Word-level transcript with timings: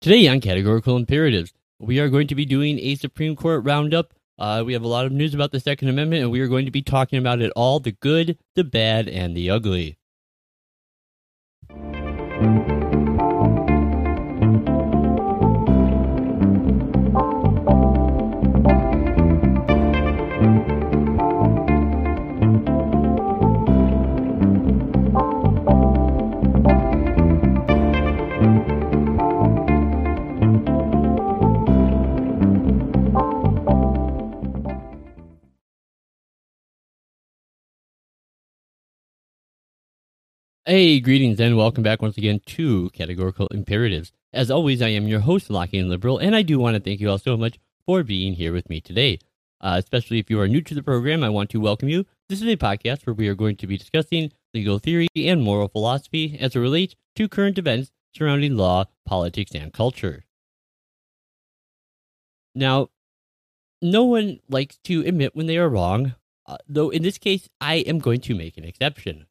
Today 0.00 0.28
on 0.28 0.40
Categorical 0.40 0.96
Imperatives, 0.96 1.52
we 1.78 2.00
are 2.00 2.08
going 2.08 2.26
to 2.28 2.34
be 2.34 2.46
doing 2.46 2.78
a 2.78 2.94
Supreme 2.94 3.36
Court 3.36 3.62
roundup. 3.64 4.14
Uh, 4.38 4.62
we 4.64 4.72
have 4.72 4.82
a 4.82 4.88
lot 4.88 5.04
of 5.04 5.12
news 5.12 5.34
about 5.34 5.52
the 5.52 5.60
Second 5.60 5.88
Amendment, 5.88 6.22
and 6.22 6.30
we 6.30 6.40
are 6.40 6.48
going 6.48 6.64
to 6.64 6.70
be 6.70 6.80
talking 6.80 7.18
about 7.18 7.42
it 7.42 7.52
all 7.54 7.80
the 7.80 7.92
good, 7.92 8.38
the 8.54 8.64
bad, 8.64 9.10
and 9.10 9.36
the 9.36 9.50
ugly. 9.50 9.98
Hey, 40.70 41.00
greetings 41.00 41.40
and 41.40 41.56
welcome 41.56 41.82
back 41.82 42.00
once 42.00 42.16
again 42.16 42.42
to 42.46 42.90
Categorical 42.90 43.48
Imperatives. 43.48 44.12
As 44.32 44.52
always, 44.52 44.80
I 44.80 44.90
am 44.90 45.08
your 45.08 45.18
host, 45.18 45.48
Lockean 45.48 45.88
Liberal, 45.88 46.18
and 46.18 46.36
I 46.36 46.42
do 46.42 46.60
want 46.60 46.76
to 46.76 46.80
thank 46.80 47.00
you 47.00 47.10
all 47.10 47.18
so 47.18 47.36
much 47.36 47.58
for 47.84 48.04
being 48.04 48.34
here 48.34 48.52
with 48.52 48.70
me 48.70 48.80
today. 48.80 49.18
Uh, 49.60 49.74
especially 49.82 50.20
if 50.20 50.30
you 50.30 50.38
are 50.40 50.46
new 50.46 50.60
to 50.60 50.72
the 50.72 50.82
program, 50.84 51.24
I 51.24 51.28
want 51.28 51.50
to 51.50 51.60
welcome 51.60 51.88
you. 51.88 52.06
This 52.28 52.40
is 52.40 52.46
a 52.46 52.56
podcast 52.56 53.04
where 53.04 53.14
we 53.14 53.26
are 53.26 53.34
going 53.34 53.56
to 53.56 53.66
be 53.66 53.76
discussing 53.76 54.30
legal 54.54 54.78
theory 54.78 55.08
and 55.16 55.42
moral 55.42 55.66
philosophy 55.66 56.38
as 56.40 56.54
it 56.54 56.60
relates 56.60 56.94
to 57.16 57.28
current 57.28 57.58
events 57.58 57.90
surrounding 58.14 58.56
law, 58.56 58.84
politics, 59.04 59.50
and 59.56 59.72
culture. 59.72 60.22
Now, 62.54 62.90
no 63.82 64.04
one 64.04 64.38
likes 64.48 64.78
to 64.84 65.00
admit 65.04 65.34
when 65.34 65.48
they 65.48 65.58
are 65.58 65.68
wrong, 65.68 66.14
uh, 66.46 66.58
though 66.68 66.90
in 66.90 67.02
this 67.02 67.18
case, 67.18 67.48
I 67.60 67.78
am 67.78 67.98
going 67.98 68.20
to 68.20 68.36
make 68.36 68.56
an 68.56 68.62
exception. 68.62 69.26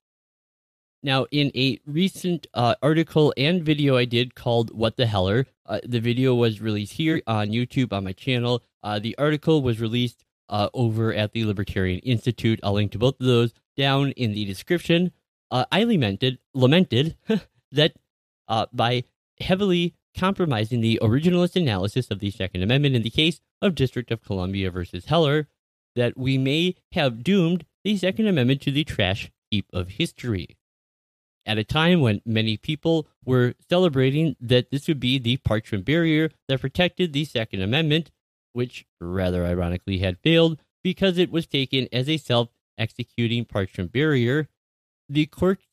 Now, 1.01 1.27
in 1.31 1.51
a 1.55 1.79
recent 1.85 2.47
uh, 2.53 2.75
article 2.81 3.33
and 3.37 3.63
video 3.63 3.95
I 3.95 4.03
did 4.03 4.35
called 4.35 4.75
What 4.75 4.97
the 4.97 5.05
Heller, 5.05 5.45
uh, 5.65 5.79
the 5.85 6.01
video 6.01 6.35
was 6.35 6.59
released 6.59 6.93
here 6.93 7.21
on 7.25 7.49
YouTube 7.49 7.93
on 7.93 8.03
my 8.03 8.11
channel. 8.11 8.61
Uh, 8.83 8.99
the 8.99 9.17
article 9.17 9.61
was 9.61 9.79
released 9.79 10.25
uh, 10.49 10.67
over 10.73 11.13
at 11.13 11.31
the 11.31 11.45
Libertarian 11.45 11.99
Institute. 11.99 12.59
I'll 12.63 12.73
link 12.73 12.91
to 12.91 12.97
both 12.97 13.19
of 13.19 13.25
those 13.25 13.53
down 13.77 14.11
in 14.11 14.33
the 14.33 14.43
description. 14.43 15.13
Uh, 15.49 15.63
I 15.71 15.85
lamented, 15.85 16.39
lamented 16.53 17.15
that 17.71 17.93
uh, 18.49 18.65
by 18.73 19.05
heavily 19.39 19.95
compromising 20.17 20.81
the 20.81 20.99
originalist 21.01 21.55
analysis 21.55 22.07
of 22.11 22.19
the 22.19 22.31
Second 22.31 22.61
Amendment 22.61 22.95
in 22.95 23.03
the 23.03 23.09
case 23.09 23.39
of 23.61 23.73
District 23.73 24.11
of 24.11 24.21
Columbia 24.21 24.69
versus 24.69 25.05
Heller, 25.05 25.47
that 25.95 26.17
we 26.17 26.37
may 26.37 26.75
have 26.91 27.23
doomed 27.23 27.65
the 27.85 27.95
Second 27.95 28.27
Amendment 28.27 28.61
to 28.63 28.71
the 28.71 28.83
trash 28.83 29.31
heap 29.49 29.65
of 29.71 29.91
history 29.91 30.57
at 31.49 31.57
a 31.57 31.63
time 31.63 31.99
when 31.99 32.21
many 32.27 32.57
people 32.57 33.07
were 33.25 33.55
celebrating 33.67 34.35
that 34.39 34.69
this 34.69 34.87
would 34.87 34.99
be 34.99 35.17
the 35.17 35.37
parchment 35.37 35.83
barrier 35.83 36.29
that 36.47 36.61
protected 36.61 37.11
the 37.11 37.25
Second 37.25 37.63
Amendment, 37.63 38.11
which 38.53 38.85
rather 39.01 39.43
ironically 39.43 39.97
had 39.97 40.19
failed 40.19 40.59
because 40.83 41.17
it 41.17 41.31
was 41.31 41.47
taken 41.47 41.87
as 41.91 42.07
a 42.07 42.17
self 42.17 42.49
executing 42.77 43.45
parchment 43.45 43.91
barrier. 43.91 44.47
The 45.09 45.25
court's 45.25 45.65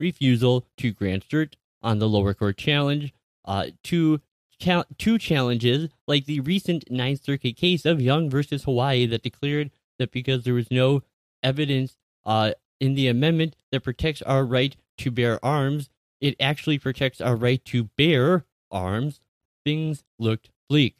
refusal 0.00 0.66
to 0.78 0.90
grant 0.90 1.28
cert 1.28 1.52
on 1.82 1.98
the 1.98 2.08
lower 2.08 2.32
court 2.32 2.56
challenge 2.56 3.12
uh, 3.44 3.66
to 3.84 4.22
two 4.96 5.18
challenges, 5.18 5.90
like 6.06 6.24
the 6.24 6.40
recent 6.40 6.90
Ninth 6.90 7.22
Circuit 7.22 7.58
case 7.58 7.84
of 7.84 8.00
Young 8.00 8.30
versus 8.30 8.64
Hawaii, 8.64 9.04
that 9.04 9.22
declared 9.22 9.70
that 9.98 10.12
because 10.12 10.44
there 10.44 10.54
was 10.54 10.70
no 10.70 11.02
evidence 11.42 11.98
uh, 12.24 12.52
in 12.80 12.94
the 12.94 13.08
amendment 13.08 13.54
that 13.70 13.84
protects 13.84 14.22
our 14.22 14.44
right 14.46 14.76
to 14.98 15.10
bear 15.10 15.44
arms, 15.44 15.90
it 16.20 16.36
actually 16.40 16.78
protects 16.78 17.20
our 17.20 17.36
right 17.36 17.64
to 17.66 17.84
bear 17.96 18.44
arms. 18.70 19.20
Things 19.64 20.04
looked 20.18 20.50
bleak. 20.68 20.96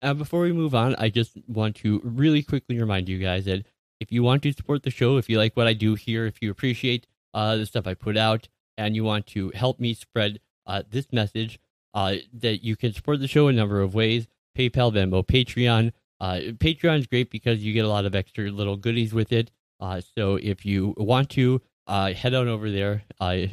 Before 0.00 0.42
we 0.42 0.52
move 0.52 0.74
on, 0.74 0.94
I 0.96 1.08
just 1.08 1.36
want 1.48 1.76
to 1.76 2.00
really 2.04 2.42
quickly 2.42 2.78
remind 2.78 3.08
you 3.08 3.18
guys 3.18 3.46
that 3.46 3.66
if 4.00 4.12
you 4.12 4.22
want 4.22 4.42
to 4.44 4.52
support 4.52 4.84
the 4.84 4.90
show, 4.90 5.16
if 5.16 5.28
you 5.28 5.38
like 5.38 5.56
what 5.56 5.66
I 5.66 5.72
do 5.72 5.94
here, 5.94 6.26
if 6.26 6.40
you 6.40 6.50
appreciate 6.50 7.06
uh, 7.34 7.56
the 7.56 7.66
stuff 7.66 7.86
I 7.86 7.94
put 7.94 8.16
out, 8.16 8.48
and 8.76 8.94
you 8.94 9.02
want 9.02 9.26
to 9.26 9.50
help 9.50 9.80
me 9.80 9.92
spread 9.92 10.38
uh, 10.66 10.82
this 10.88 11.08
message, 11.12 11.58
uh, 11.94 12.16
that 12.32 12.62
you 12.62 12.76
can 12.76 12.92
support 12.92 13.18
the 13.18 13.26
show 13.26 13.48
a 13.48 13.52
number 13.52 13.80
of 13.80 13.94
ways 13.94 14.28
PayPal, 14.56 14.92
Venmo, 14.92 15.26
Patreon. 15.26 15.92
Uh, 16.20 16.52
Patreon 16.58 16.98
is 16.98 17.06
great 17.06 17.30
because 17.30 17.58
you 17.64 17.72
get 17.72 17.84
a 17.84 17.88
lot 17.88 18.04
of 18.04 18.14
extra 18.14 18.50
little 18.50 18.76
goodies 18.76 19.12
with 19.12 19.32
it. 19.32 19.50
Uh, 19.80 20.00
so 20.16 20.36
if 20.36 20.64
you 20.64 20.94
want 20.96 21.30
to, 21.30 21.60
uh, 21.88 22.12
head 22.12 22.34
on 22.34 22.48
over 22.48 22.70
there. 22.70 23.02
Uh, 23.18 23.46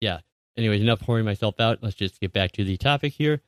yeah. 0.00 0.20
Anyways, 0.56 0.82
enough 0.82 1.00
pouring 1.00 1.24
myself 1.24 1.60
out. 1.60 1.78
Let's 1.82 1.94
just 1.94 2.20
get 2.20 2.32
back 2.32 2.52
to 2.52 2.64
the 2.64 2.76
topic 2.76 3.12
here. 3.14 3.40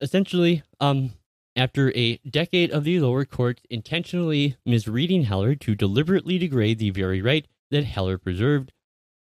Essentially, 0.00 0.62
um, 0.80 1.12
after 1.54 1.92
a 1.94 2.16
decade 2.18 2.70
of 2.70 2.84
the 2.84 3.00
lower 3.00 3.24
courts 3.24 3.62
intentionally 3.68 4.56
misreading 4.64 5.24
Heller 5.24 5.54
to 5.56 5.74
deliberately 5.74 6.38
degrade 6.38 6.78
the 6.78 6.90
very 6.90 7.20
right 7.20 7.46
that 7.70 7.84
Heller 7.84 8.16
preserved, 8.16 8.72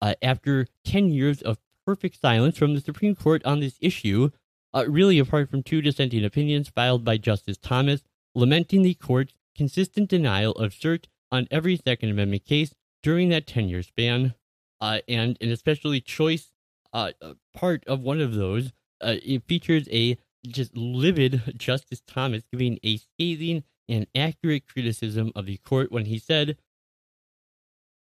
uh, 0.00 0.14
after 0.22 0.68
10 0.84 1.10
years 1.10 1.42
of 1.42 1.58
perfect 1.84 2.20
silence 2.20 2.56
from 2.56 2.74
the 2.74 2.80
Supreme 2.80 3.16
Court 3.16 3.44
on 3.44 3.60
this 3.60 3.76
issue, 3.80 4.30
uh, 4.72 4.84
really 4.86 5.18
apart 5.18 5.50
from 5.50 5.62
two 5.62 5.82
dissenting 5.82 6.24
opinions 6.24 6.68
filed 6.68 7.04
by 7.04 7.16
Justice 7.16 7.56
Thomas 7.56 8.02
lamenting 8.34 8.82
the 8.82 8.94
court's 8.94 9.34
consistent 9.56 10.08
denial 10.08 10.52
of 10.52 10.72
cert 10.72 11.06
on 11.32 11.48
every 11.50 11.76
Second 11.76 12.10
Amendment 12.10 12.44
case 12.44 12.74
during 13.02 13.28
that 13.30 13.46
10 13.46 13.68
year 13.68 13.82
span. 13.82 14.34
Uh, 14.80 15.00
and 15.08 15.36
an 15.40 15.50
especially 15.50 16.00
choice 16.00 16.52
uh, 16.92 17.10
uh, 17.20 17.34
part 17.54 17.84
of 17.86 18.00
one 18.00 18.20
of 18.20 18.34
those, 18.34 18.72
uh, 19.00 19.16
it 19.24 19.42
features 19.44 19.88
a 19.90 20.16
just 20.46 20.76
livid 20.76 21.42
Justice 21.56 22.02
Thomas 22.06 22.44
giving 22.52 22.78
a 22.82 22.96
scathing 22.98 23.64
and 23.88 24.06
accurate 24.14 24.68
criticism 24.68 25.32
of 25.34 25.46
the 25.46 25.56
court 25.58 25.90
when 25.90 26.06
he 26.06 26.18
said, 26.18 26.56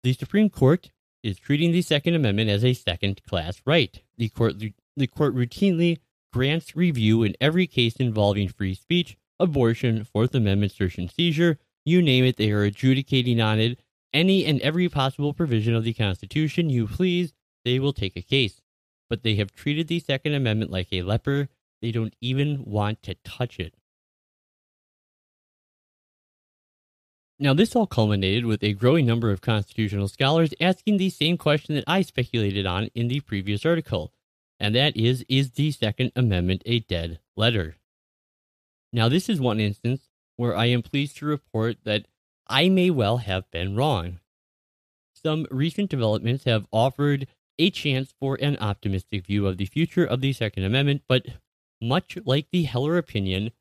The 0.02 0.14
Supreme 0.14 0.50
Court 0.50 0.90
is 1.22 1.38
treating 1.38 1.72
the 1.72 1.82
Second 1.82 2.14
Amendment 2.14 2.50
as 2.50 2.64
a 2.64 2.74
second 2.74 3.22
class 3.24 3.62
right. 3.64 4.02
The 4.18 4.28
court, 4.28 4.54
the 4.96 5.06
court 5.06 5.34
routinely 5.34 5.98
grants 6.32 6.74
review 6.74 7.22
in 7.22 7.36
every 7.40 7.66
case 7.66 7.96
involving 7.96 8.48
free 8.48 8.74
speech, 8.74 9.16
abortion, 9.38 10.04
Fourth 10.04 10.34
Amendment 10.34 10.72
search 10.72 10.98
and 10.98 11.10
seizure, 11.10 11.58
you 11.84 12.02
name 12.02 12.24
it, 12.24 12.36
they 12.36 12.50
are 12.50 12.64
adjudicating 12.64 13.40
on 13.40 13.60
it 13.60 13.78
any 14.14 14.46
and 14.46 14.60
every 14.62 14.88
possible 14.88 15.34
provision 15.34 15.74
of 15.74 15.84
the 15.84 15.92
Constitution 15.92 16.70
you 16.70 16.86
please, 16.86 17.34
they 17.64 17.78
will 17.78 17.92
take 17.92 18.16
a 18.16 18.22
case. 18.22 18.62
But 19.10 19.22
they 19.22 19.34
have 19.34 19.52
treated 19.52 19.88
the 19.88 20.00
Second 20.00 20.32
Amendment 20.32 20.70
like 20.70 20.88
a 20.92 21.02
leper. 21.02 21.48
They 21.82 21.90
don't 21.90 22.14
even 22.20 22.64
want 22.64 23.02
to 23.02 23.16
touch 23.16 23.60
it. 23.60 23.74
Now, 27.38 27.52
this 27.52 27.74
all 27.74 27.86
culminated 27.86 28.46
with 28.46 28.62
a 28.62 28.72
growing 28.72 29.04
number 29.04 29.30
of 29.30 29.40
constitutional 29.40 30.08
scholars 30.08 30.54
asking 30.60 30.96
the 30.96 31.10
same 31.10 31.36
question 31.36 31.74
that 31.74 31.84
I 31.86 32.02
speculated 32.02 32.64
on 32.64 32.88
in 32.94 33.08
the 33.08 33.20
previous 33.20 33.66
article, 33.66 34.12
and 34.60 34.74
that 34.74 34.96
is 34.96 35.24
Is 35.28 35.50
the 35.50 35.72
Second 35.72 36.12
Amendment 36.14 36.62
a 36.64 36.78
dead 36.80 37.18
letter? 37.36 37.76
Now, 38.92 39.08
this 39.08 39.28
is 39.28 39.40
one 39.40 39.58
instance 39.58 40.08
where 40.36 40.56
I 40.56 40.66
am 40.66 40.82
pleased 40.82 41.16
to 41.18 41.26
report 41.26 41.78
that 41.84 42.06
I 42.46 42.68
may 42.68 42.90
well 42.90 43.18
have 43.18 43.50
been 43.50 43.74
wrong. 43.74 44.20
Some 45.14 45.46
recent 45.50 45.90
developments 45.90 46.44
have 46.44 46.66
offered 46.70 47.26
a 47.58 47.70
chance 47.70 48.12
for 48.20 48.36
an 48.40 48.58
optimistic 48.58 49.26
view 49.26 49.46
of 49.46 49.56
the 49.56 49.66
future 49.66 50.04
of 50.04 50.20
the 50.20 50.32
Second 50.32 50.64
Amendment, 50.64 51.02
but 51.08 51.26
much 51.80 52.18
like 52.24 52.48
the 52.50 52.64
Heller 52.64 52.98
opinion, 52.98 53.52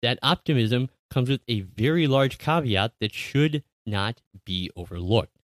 that 0.00 0.18
optimism 0.22 0.90
comes 1.10 1.28
with 1.28 1.42
a 1.46 1.60
very 1.60 2.06
large 2.06 2.38
caveat 2.38 2.92
that 3.00 3.14
should 3.14 3.62
not 3.86 4.20
be 4.44 4.70
overlooked. 4.74 5.38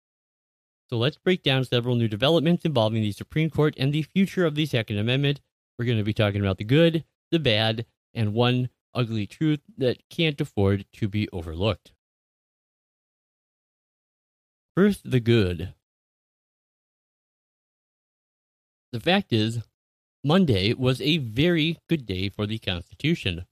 So 0.88 0.96
let's 0.96 1.19
break 1.19 1.43
down 1.43 1.64
several 1.64 1.96
new 1.96 2.08
developments 2.08 2.64
involving 2.64 3.02
the 3.02 3.12
Supreme 3.12 3.50
Court 3.50 3.75
and 3.76 3.93
the 3.93 4.02
future 4.02 4.46
of 4.46 4.54
the 4.54 4.66
Second 4.66 4.98
Amendment. 4.98 5.40
We're 5.78 5.84
going 5.84 5.98
to 5.98 6.04
be 6.04 6.14
talking 6.14 6.40
about 6.40 6.58
the 6.58 6.64
good, 6.64 7.04
the 7.31 7.40
bad, 7.40 7.84
and 8.14 8.32
one 8.32 8.70
ugly 8.94 9.26
truth 9.26 9.60
that 9.76 10.08
can't 10.08 10.40
afford 10.40 10.87
to 10.94 11.08
be 11.08 11.28
overlooked. 11.32 11.93
First, 14.76 15.11
the 15.11 15.20
good. 15.20 15.73
The 18.93 19.00
fact 19.00 19.32
is, 19.32 19.61
Monday 20.23 20.75
was 20.75 21.00
a 21.00 21.17
very 21.17 21.78
good 21.88 22.05
day 22.05 22.28
for 22.28 22.46
the 22.46 22.58
Constitution. 22.58 23.46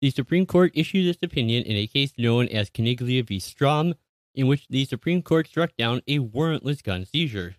The 0.00 0.10
Supreme 0.10 0.46
Court 0.46 0.70
issued 0.74 1.06
its 1.06 1.18
opinion 1.20 1.64
in 1.64 1.74
a 1.74 1.88
case 1.88 2.12
known 2.16 2.46
as 2.46 2.70
Caniglia 2.70 3.26
v. 3.26 3.40
Strom, 3.40 3.96
in 4.36 4.46
which 4.46 4.68
the 4.68 4.84
Supreme 4.84 5.20
Court 5.20 5.48
struck 5.48 5.76
down 5.76 6.00
a 6.06 6.20
warrantless 6.20 6.80
gun 6.80 7.04
seizure. 7.04 7.56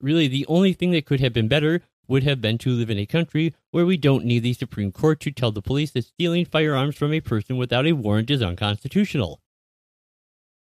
Really, 0.00 0.26
the 0.26 0.46
only 0.46 0.72
thing 0.72 0.92
that 0.92 1.04
could 1.04 1.20
have 1.20 1.34
been 1.34 1.48
better 1.48 1.82
would 2.08 2.22
have 2.22 2.40
been 2.40 2.56
to 2.58 2.70
live 2.70 2.88
in 2.88 2.98
a 2.98 3.04
country 3.04 3.54
where 3.70 3.84
we 3.84 3.98
don't 3.98 4.24
need 4.24 4.44
the 4.44 4.54
Supreme 4.54 4.92
Court 4.92 5.20
to 5.20 5.30
tell 5.30 5.52
the 5.52 5.60
police 5.60 5.90
that 5.90 6.06
stealing 6.06 6.46
firearms 6.46 6.96
from 6.96 7.12
a 7.12 7.20
person 7.20 7.58
without 7.58 7.86
a 7.86 7.92
warrant 7.92 8.30
is 8.30 8.40
unconstitutional. 8.40 9.42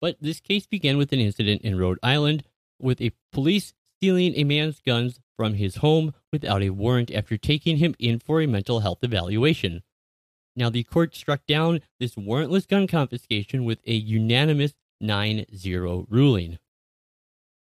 But 0.02 0.18
this 0.20 0.40
case 0.40 0.66
began 0.66 0.98
with 0.98 1.14
an 1.14 1.20
incident 1.20 1.62
in 1.62 1.78
Rhode 1.78 2.00
Island 2.02 2.44
with 2.80 3.00
a 3.00 3.14
police 3.32 3.74
stealing 3.98 4.34
a 4.36 4.44
man's 4.44 4.82
guns 4.82 5.20
from 5.38 5.54
his 5.54 5.78
home 5.78 6.14
without 6.32 6.64
a 6.64 6.72
warrant 6.72 7.12
after 7.12 7.38
taking 7.38 7.78
him 7.78 7.96
in 8.00 8.18
for 8.20 8.42
a 8.42 8.48
mental 8.48 8.80
health 8.80 9.04
evaluation. 9.04 9.84
Now, 10.56 10.70
the 10.70 10.84
court 10.84 11.16
struck 11.16 11.46
down 11.46 11.82
this 12.00 12.16
warrantless 12.16 12.68
gun 12.68 12.88
confiscation 12.88 13.64
with 13.64 13.80
a 13.86 13.94
unanimous 13.94 14.74
9 15.00 15.46
0 15.56 16.08
ruling. 16.10 16.58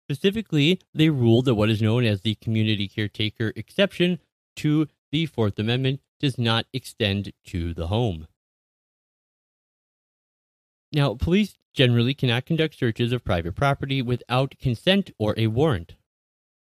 Specifically, 0.08 0.80
they 0.94 1.10
ruled 1.10 1.46
that 1.46 1.56
what 1.56 1.70
is 1.70 1.82
known 1.82 2.06
as 2.06 2.22
the 2.22 2.36
community 2.36 2.88
caretaker 2.88 3.54
exception 3.56 4.20
to 4.58 4.88
the 5.12 5.26
Fourth 5.26 5.58
Amendment 5.58 6.02
does 6.20 6.38
not 6.38 6.66
extend 6.74 7.34
to 7.46 7.74
the 7.74 7.88
home. 7.88 8.28
Now, 10.95 11.13
police 11.13 11.57
generally 11.74 12.13
cannot 12.13 12.45
conduct 12.45 12.80
searches 12.80 13.12
of 13.12 13.25
private 13.25 13.53
property 13.53 14.01
without 14.01 14.56
consent 14.57 15.12
or 15.19 15.36
a 15.38 15.47
warrant. 15.47 15.95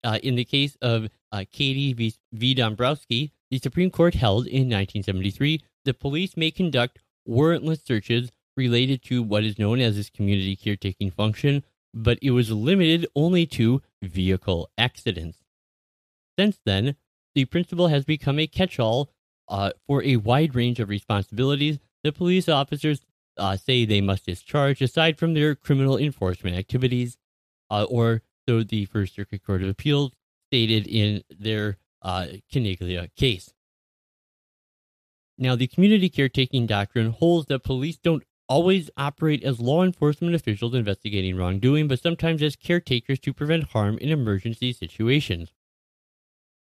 Uh, 0.04 0.20
in 0.22 0.36
the 0.36 0.44
case 0.44 0.76
of 0.82 1.08
uh, 1.32 1.46
Cady 1.50 1.94
v. 1.94 2.14
v. 2.34 2.54
Dombrowski, 2.54 3.32
the 3.50 3.58
Supreme 3.58 3.90
Court 3.90 4.16
held 4.16 4.46
in 4.46 4.64
1973 4.64 5.62
that 5.86 6.02
police 6.02 6.36
may 6.36 6.52
conduct 6.52 7.00
warrantless 7.28 7.86
searches 7.86 8.30
related 8.58 9.02
to 9.04 9.24
what 9.24 9.46
is 9.46 9.58
known 9.58 9.80
as 9.80 9.96
this 9.96 10.10
community 10.10 10.58
caretaking 10.58 11.10
function 11.10 11.64
but 11.94 12.20
it 12.22 12.32
was 12.32 12.52
limited 12.52 13.08
only 13.16 13.46
to 13.46 13.82
vehicle 14.02 14.70
accidents. 14.78 15.40
Since 16.38 16.60
then, 16.66 16.96
the 17.34 17.46
principle 17.46 17.88
has 17.88 18.06
become 18.06 18.40
a 18.40 18.48
catch 18.48 18.78
all 18.78 19.10
uh, 19.48 19.72
for 19.88 20.04
a 20.04 20.18
wide 20.18 20.54
range 20.54 20.80
of 20.80 20.90
responsibilities 20.90 21.80
that 22.04 22.16
police 22.16 22.50
officers 22.50 23.02
uh, 23.38 23.58
say 23.58 23.86
they 23.86 24.02
must 24.02 24.26
discharge 24.26 24.82
aside 24.82 25.18
from 25.18 25.34
their 25.34 25.56
criminal 25.56 25.98
enforcement 25.98 26.56
activities, 26.56 27.18
uh, 27.70 27.84
or 27.90 28.22
so 28.48 28.64
the 28.64 28.86
First 28.86 29.16
Circuit 29.16 29.44
Court 29.44 29.62
of 29.62 29.70
Appeals 29.70 30.14
stated 30.50 30.88
in 30.88 31.24
their 31.30 31.78
uh, 32.02 32.28
Caniglia 32.52 33.10
case. 33.16 33.54
Now, 35.38 35.56
the 35.56 35.68
community 35.68 36.10
caretaking 36.10 36.66
doctrine 36.66 37.12
holds 37.12 37.48
that 37.48 37.64
police 37.64 37.98
don't 37.98 38.24
always 38.50 38.90
operate 38.98 39.44
as 39.44 39.60
law 39.60 39.84
enforcement 39.84 40.34
officials 40.34 40.74
investigating 40.74 41.36
wrongdoing, 41.36 41.88
but 41.88 42.02
sometimes 42.02 42.42
as 42.42 42.56
caretakers 42.56 43.20
to 43.20 43.34
prevent 43.34 43.66
harm 43.66 43.98
in 44.00 44.10
emergency 44.10 44.72
situations. 44.72 45.52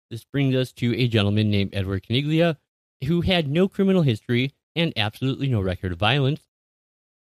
This 0.10 0.26
brings 0.26 0.56
us 0.56 0.72
to 0.74 0.96
a 0.96 1.08
gentleman 1.08 1.52
named 1.52 1.70
Edward 1.74 2.04
Caniglia, 2.04 2.58
who 3.06 3.22
had 3.22 3.48
no 3.48 3.68
criminal 3.68 4.02
history 4.02 4.54
and 4.76 4.92
absolutely 4.98 5.48
no 5.48 5.62
record 5.62 5.92
of 5.92 6.00
violence. 6.00 6.49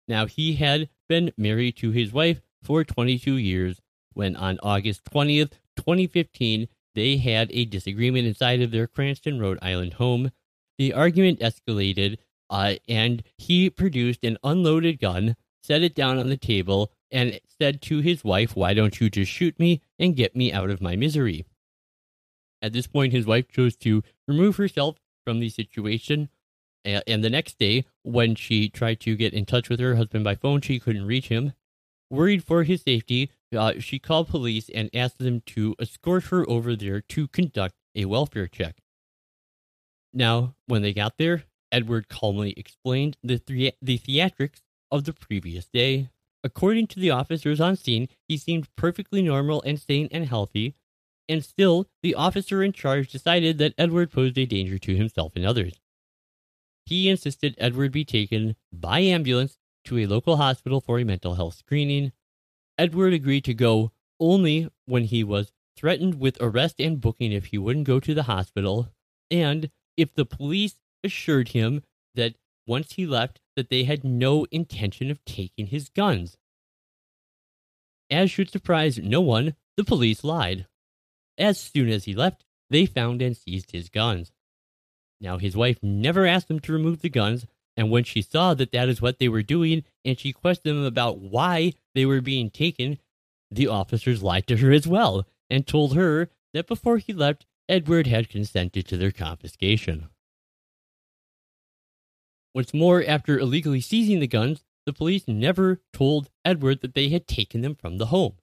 Now, 0.07 0.25
he 0.25 0.55
had 0.55 0.89
been 1.07 1.31
married 1.37 1.77
to 1.77 1.91
his 1.91 2.11
wife 2.11 2.41
for 2.61 2.83
22 2.83 3.35
years 3.35 3.81
when 4.13 4.35
on 4.35 4.59
August 4.61 5.03
20th, 5.05 5.53
2015, 5.75 6.67
they 6.95 7.17
had 7.17 7.49
a 7.51 7.65
disagreement 7.65 8.27
inside 8.27 8.61
of 8.61 8.71
their 8.71 8.87
Cranston, 8.87 9.39
Rhode 9.39 9.59
Island 9.61 9.93
home. 9.93 10.31
The 10.77 10.93
argument 10.93 11.39
escalated 11.39 12.17
uh, 12.49 12.75
and 12.87 13.23
he 13.37 13.69
produced 13.69 14.23
an 14.23 14.37
unloaded 14.43 14.99
gun, 14.99 15.35
set 15.63 15.81
it 15.81 15.95
down 15.95 16.19
on 16.19 16.29
the 16.29 16.37
table, 16.37 16.91
and 17.11 17.39
said 17.47 17.81
to 17.83 17.99
his 17.99 18.23
wife, 18.23 18.55
Why 18.55 18.73
don't 18.73 18.99
you 18.99 19.09
just 19.09 19.31
shoot 19.31 19.57
me 19.59 19.81
and 19.97 20.15
get 20.15 20.35
me 20.35 20.53
out 20.53 20.69
of 20.69 20.81
my 20.81 20.95
misery? 20.95 21.45
At 22.61 22.73
this 22.73 22.87
point, 22.87 23.11
his 23.11 23.25
wife 23.25 23.47
chose 23.49 23.75
to 23.77 24.03
remove 24.27 24.57
herself 24.57 24.97
from 25.25 25.39
the 25.39 25.49
situation. 25.49 26.29
And 26.85 27.23
the 27.23 27.29
next 27.29 27.57
day, 27.59 27.85
when 28.03 28.35
she 28.35 28.67
tried 28.67 28.99
to 29.01 29.15
get 29.15 29.33
in 29.33 29.45
touch 29.45 29.69
with 29.69 29.79
her 29.79 29.95
husband 29.95 30.23
by 30.23 30.35
phone, 30.35 30.61
she 30.61 30.79
couldn't 30.79 31.05
reach 31.05 31.29
him. 31.29 31.53
Worried 32.09 32.43
for 32.43 32.63
his 32.63 32.81
safety, 32.81 33.31
uh, 33.55 33.79
she 33.79 33.99
called 33.99 34.27
police 34.27 34.69
and 34.69 34.89
asked 34.93 35.19
them 35.19 35.41
to 35.47 35.75
escort 35.79 36.25
her 36.25 36.47
over 36.49 36.75
there 36.75 37.01
to 37.01 37.27
conduct 37.29 37.75
a 37.95 38.05
welfare 38.05 38.47
check. 38.47 38.77
Now, 40.13 40.55
when 40.67 40.81
they 40.81 40.93
got 40.93 41.17
there, 41.17 41.43
Edward 41.71 42.07
calmly 42.09 42.53
explained 42.57 43.17
the, 43.23 43.41
the- 43.47 43.73
the 43.81 43.97
theatrics 43.97 44.61
of 44.91 45.05
the 45.05 45.13
previous 45.13 45.65
day. 45.67 46.09
According 46.43 46.87
to 46.87 46.99
the 46.99 47.09
officers 47.09 47.61
on 47.61 47.77
scene, 47.77 48.09
he 48.27 48.37
seemed 48.37 48.75
perfectly 48.75 49.21
normal 49.21 49.61
and 49.63 49.79
sane 49.79 50.09
and 50.11 50.27
healthy, 50.27 50.75
and 51.29 51.43
still, 51.43 51.87
the 52.03 52.15
officer 52.15 52.61
in 52.61 52.73
charge 52.73 53.09
decided 53.09 53.57
that 53.57 53.73
Edward 53.77 54.11
posed 54.11 54.37
a 54.37 54.45
danger 54.45 54.77
to 54.77 54.95
himself 54.95 55.31
and 55.35 55.45
others. 55.45 55.79
He 56.85 57.09
insisted 57.09 57.55
Edward 57.57 57.91
be 57.91 58.05
taken 58.05 58.55
by 58.71 58.99
ambulance 58.99 59.57
to 59.85 59.97
a 59.97 60.05
local 60.05 60.37
hospital 60.37 60.81
for 60.81 60.99
a 60.99 61.03
mental 61.03 61.35
health 61.35 61.55
screening. 61.55 62.11
Edward 62.77 63.13
agreed 63.13 63.45
to 63.45 63.53
go 63.53 63.91
only 64.19 64.69
when 64.85 65.05
he 65.05 65.23
was 65.23 65.51
threatened 65.75 66.19
with 66.19 66.37
arrest 66.41 66.79
and 66.79 67.01
booking 67.01 67.31
if 67.31 67.47
he 67.47 67.57
wouldn't 67.57 67.87
go 67.87 67.99
to 67.99 68.13
the 68.13 68.23
hospital, 68.23 68.89
and 69.31 69.69
if 69.97 70.13
the 70.13 70.25
police 70.25 70.79
assured 71.03 71.49
him 71.49 71.83
that 72.15 72.35
once 72.65 72.93
he 72.93 73.05
left 73.05 73.39
that 73.55 73.69
they 73.69 73.83
had 73.83 74.03
no 74.03 74.45
intention 74.51 75.11
of 75.11 75.23
taking 75.25 75.67
his 75.67 75.89
guns. 75.89 76.37
As 78.09 78.31
should 78.31 78.49
surprise 78.49 78.97
no 78.97 79.21
one, 79.21 79.55
the 79.75 79.83
police 79.83 80.23
lied. 80.23 80.67
As 81.37 81.59
soon 81.59 81.89
as 81.89 82.05
he 82.05 82.13
left, 82.13 82.45
they 82.69 82.85
found 82.85 83.21
and 83.21 83.35
seized 83.35 83.71
his 83.71 83.89
guns. 83.89 84.31
Now, 85.23 85.37
his 85.37 85.55
wife 85.55 85.79
never 85.81 86.27
asked 86.27 86.51
him 86.51 86.59
to 86.59 86.73
remove 86.73 87.01
the 87.01 87.09
guns, 87.09 87.45
and 87.77 87.89
when 87.89 88.03
she 88.03 88.21
saw 88.21 88.53
that 88.55 88.73
that 88.73 88.89
is 88.89 89.01
what 89.01 89.19
they 89.19 89.29
were 89.29 89.41
doing, 89.41 89.85
and 90.03 90.19
she 90.19 90.33
questioned 90.33 90.77
them 90.77 90.85
about 90.85 91.19
why 91.19 91.71
they 91.95 92.05
were 92.05 92.19
being 92.19 92.49
taken, 92.49 92.99
the 93.49 93.67
officers 93.67 94.21
lied 94.21 94.45
to 94.47 94.57
her 94.57 94.73
as 94.73 94.85
well 94.85 95.25
and 95.49 95.65
told 95.65 95.95
her 95.95 96.29
that 96.53 96.67
before 96.67 96.97
he 96.97 97.13
left, 97.13 97.45
Edward 97.69 98.05
had 98.05 98.29
consented 98.29 98.85
to 98.87 98.97
their 98.97 99.11
confiscation. 99.11 100.09
What's 102.51 102.73
more, 102.73 103.01
after 103.03 103.39
illegally 103.39 103.79
seizing 103.79 104.19
the 104.19 104.27
guns, 104.27 104.65
the 104.85 104.93
police 104.93 105.25
never 105.25 105.79
told 105.93 106.29
Edward 106.43 106.81
that 106.81 106.95
they 106.95 107.07
had 107.07 107.27
taken 107.27 107.61
them 107.61 107.75
from 107.75 107.97
the 107.97 108.07
home. 108.07 108.33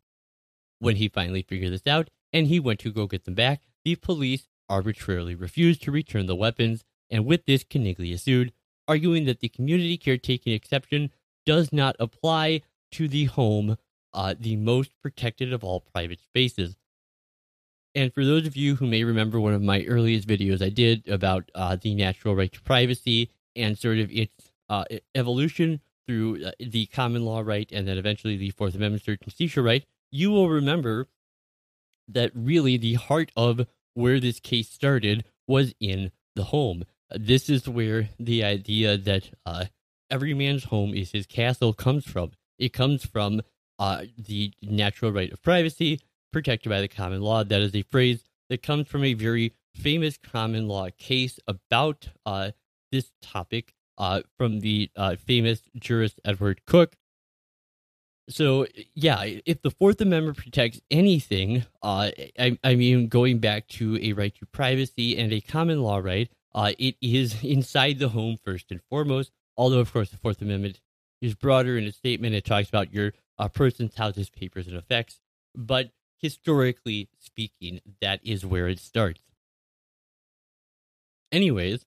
When 0.78 0.96
he 0.96 1.08
finally 1.08 1.42
figured 1.42 1.72
this 1.74 1.86
out 1.86 2.08
and 2.32 2.46
he 2.46 2.58
went 2.58 2.80
to 2.80 2.90
go 2.90 3.06
get 3.06 3.26
them 3.26 3.34
back, 3.34 3.60
the 3.84 3.96
police 3.96 4.48
arbitrarily 4.70 5.34
refused 5.34 5.82
to 5.82 5.90
return 5.90 6.26
the 6.26 6.36
weapons, 6.36 6.84
and 7.10 7.26
with 7.26 7.44
this, 7.44 7.64
Caniglia 7.64 8.18
sued, 8.18 8.52
arguing 8.88 9.26
that 9.26 9.40
the 9.40 9.48
community 9.48 9.98
caretaking 9.98 10.52
exception 10.52 11.10
does 11.44 11.72
not 11.72 11.96
apply 11.98 12.62
to 12.92 13.08
the 13.08 13.24
home, 13.26 13.76
uh, 14.14 14.34
the 14.38 14.56
most 14.56 14.92
protected 15.02 15.52
of 15.52 15.62
all 15.62 15.80
private 15.80 16.20
spaces. 16.20 16.76
And 17.94 18.14
for 18.14 18.24
those 18.24 18.46
of 18.46 18.56
you 18.56 18.76
who 18.76 18.86
may 18.86 19.02
remember 19.02 19.40
one 19.40 19.52
of 19.52 19.62
my 19.62 19.84
earliest 19.84 20.28
videos 20.28 20.62
I 20.62 20.68
did 20.68 21.08
about 21.08 21.50
uh, 21.54 21.76
the 21.76 21.94
natural 21.94 22.36
right 22.36 22.52
to 22.52 22.60
privacy 22.62 23.30
and 23.56 23.76
sort 23.76 23.98
of 23.98 24.10
its 24.12 24.52
uh, 24.68 24.84
evolution 25.14 25.80
through 26.06 26.44
uh, 26.44 26.52
the 26.60 26.86
common 26.86 27.24
law 27.24 27.40
right 27.40 27.70
and 27.72 27.86
then 27.86 27.98
eventually 27.98 28.36
the 28.36 28.50
Fourth 28.50 28.74
Amendment 28.74 29.04
search 29.04 29.20
and 29.24 29.32
seizure 29.32 29.62
right, 29.62 29.84
you 30.12 30.30
will 30.30 30.48
remember 30.48 31.08
that 32.08 32.30
really 32.34 32.76
the 32.76 32.94
heart 32.94 33.32
of 33.36 33.66
where 34.00 34.18
this 34.18 34.40
case 34.40 34.68
started 34.68 35.24
was 35.46 35.74
in 35.80 36.10
the 36.34 36.44
home. 36.44 36.84
This 37.14 37.48
is 37.48 37.68
where 37.68 38.08
the 38.18 38.44
idea 38.44 38.96
that 38.96 39.30
uh, 39.44 39.66
every 40.10 40.34
man's 40.34 40.64
home 40.64 40.94
is 40.94 41.12
his 41.12 41.26
castle 41.26 41.72
comes 41.72 42.04
from. 42.04 42.32
It 42.58 42.72
comes 42.72 43.04
from 43.04 43.42
uh, 43.78 44.04
the 44.18 44.52
natural 44.62 45.12
right 45.12 45.32
of 45.32 45.42
privacy 45.42 46.00
protected 46.32 46.70
by 46.70 46.80
the 46.80 46.88
common 46.88 47.20
law. 47.20 47.42
That 47.44 47.60
is 47.60 47.74
a 47.74 47.82
phrase 47.82 48.22
that 48.48 48.62
comes 48.62 48.88
from 48.88 49.04
a 49.04 49.14
very 49.14 49.54
famous 49.74 50.18
common 50.18 50.68
law 50.68 50.88
case 50.98 51.38
about 51.46 52.08
uh, 52.26 52.50
this 52.92 53.12
topic 53.22 53.74
uh, 53.98 54.22
from 54.36 54.60
the 54.60 54.90
uh, 54.96 55.16
famous 55.16 55.62
jurist 55.76 56.20
Edward 56.24 56.62
Coke. 56.66 56.96
So, 58.30 58.66
yeah, 58.94 59.24
if 59.44 59.60
the 59.62 59.72
Fourth 59.72 60.00
Amendment 60.00 60.36
protects 60.36 60.80
anything, 60.90 61.64
uh, 61.82 62.10
I, 62.38 62.56
I, 62.62 62.76
mean, 62.76 63.08
going 63.08 63.40
back 63.40 63.66
to 63.68 63.98
a 64.00 64.12
right 64.12 64.32
to 64.36 64.46
privacy 64.46 65.18
and 65.18 65.32
a 65.32 65.40
common 65.40 65.82
law 65.82 65.98
right, 65.98 66.30
uh, 66.54 66.72
it 66.78 66.94
is 67.00 67.36
inside 67.42 67.98
the 67.98 68.10
home 68.10 68.36
first 68.42 68.70
and 68.70 68.80
foremost. 68.88 69.32
Although, 69.56 69.80
of 69.80 69.92
course, 69.92 70.10
the 70.10 70.16
Fourth 70.16 70.40
Amendment 70.40 70.80
is 71.20 71.34
broader 71.34 71.76
in 71.76 71.84
its 71.84 71.96
statement. 71.96 72.34
It 72.36 72.44
talks 72.44 72.68
about 72.68 72.94
your 72.94 73.12
uh, 73.36 73.48
person's 73.48 73.96
houses, 73.96 74.30
papers, 74.30 74.68
and 74.68 74.76
effects. 74.76 75.20
But 75.54 75.90
historically 76.18 77.08
speaking, 77.18 77.80
that 78.00 78.20
is 78.22 78.46
where 78.46 78.68
it 78.68 78.78
starts. 78.78 79.20
Anyways, 81.32 81.84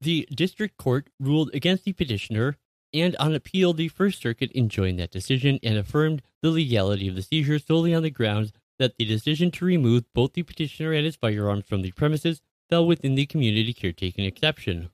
the 0.00 0.26
district 0.34 0.78
court 0.78 1.10
ruled 1.20 1.50
against 1.54 1.84
the 1.84 1.92
petitioner, 1.92 2.56
and 2.94 3.16
on 3.16 3.34
appeal, 3.34 3.72
the 3.72 3.88
First 3.88 4.22
Circuit 4.22 4.52
enjoined 4.54 4.98
that 5.00 5.10
decision 5.10 5.58
and 5.62 5.76
affirmed 5.76 6.22
the 6.42 6.50
legality 6.50 7.08
of 7.08 7.16
the 7.16 7.22
seizure 7.22 7.58
solely 7.58 7.92
on 7.92 8.04
the 8.04 8.10
grounds 8.10 8.52
that 8.78 8.96
the 8.96 9.04
decision 9.04 9.50
to 9.50 9.64
remove 9.64 10.04
both 10.14 10.32
the 10.32 10.42
petitioner 10.42 10.92
and 10.92 11.04
his 11.04 11.16
firearms 11.16 11.66
from 11.66 11.82
the 11.82 11.92
premises 11.92 12.40
fell 12.70 12.86
within 12.86 13.16
the 13.16 13.26
community 13.26 13.72
caretaking 13.72 14.24
exception. 14.24 14.90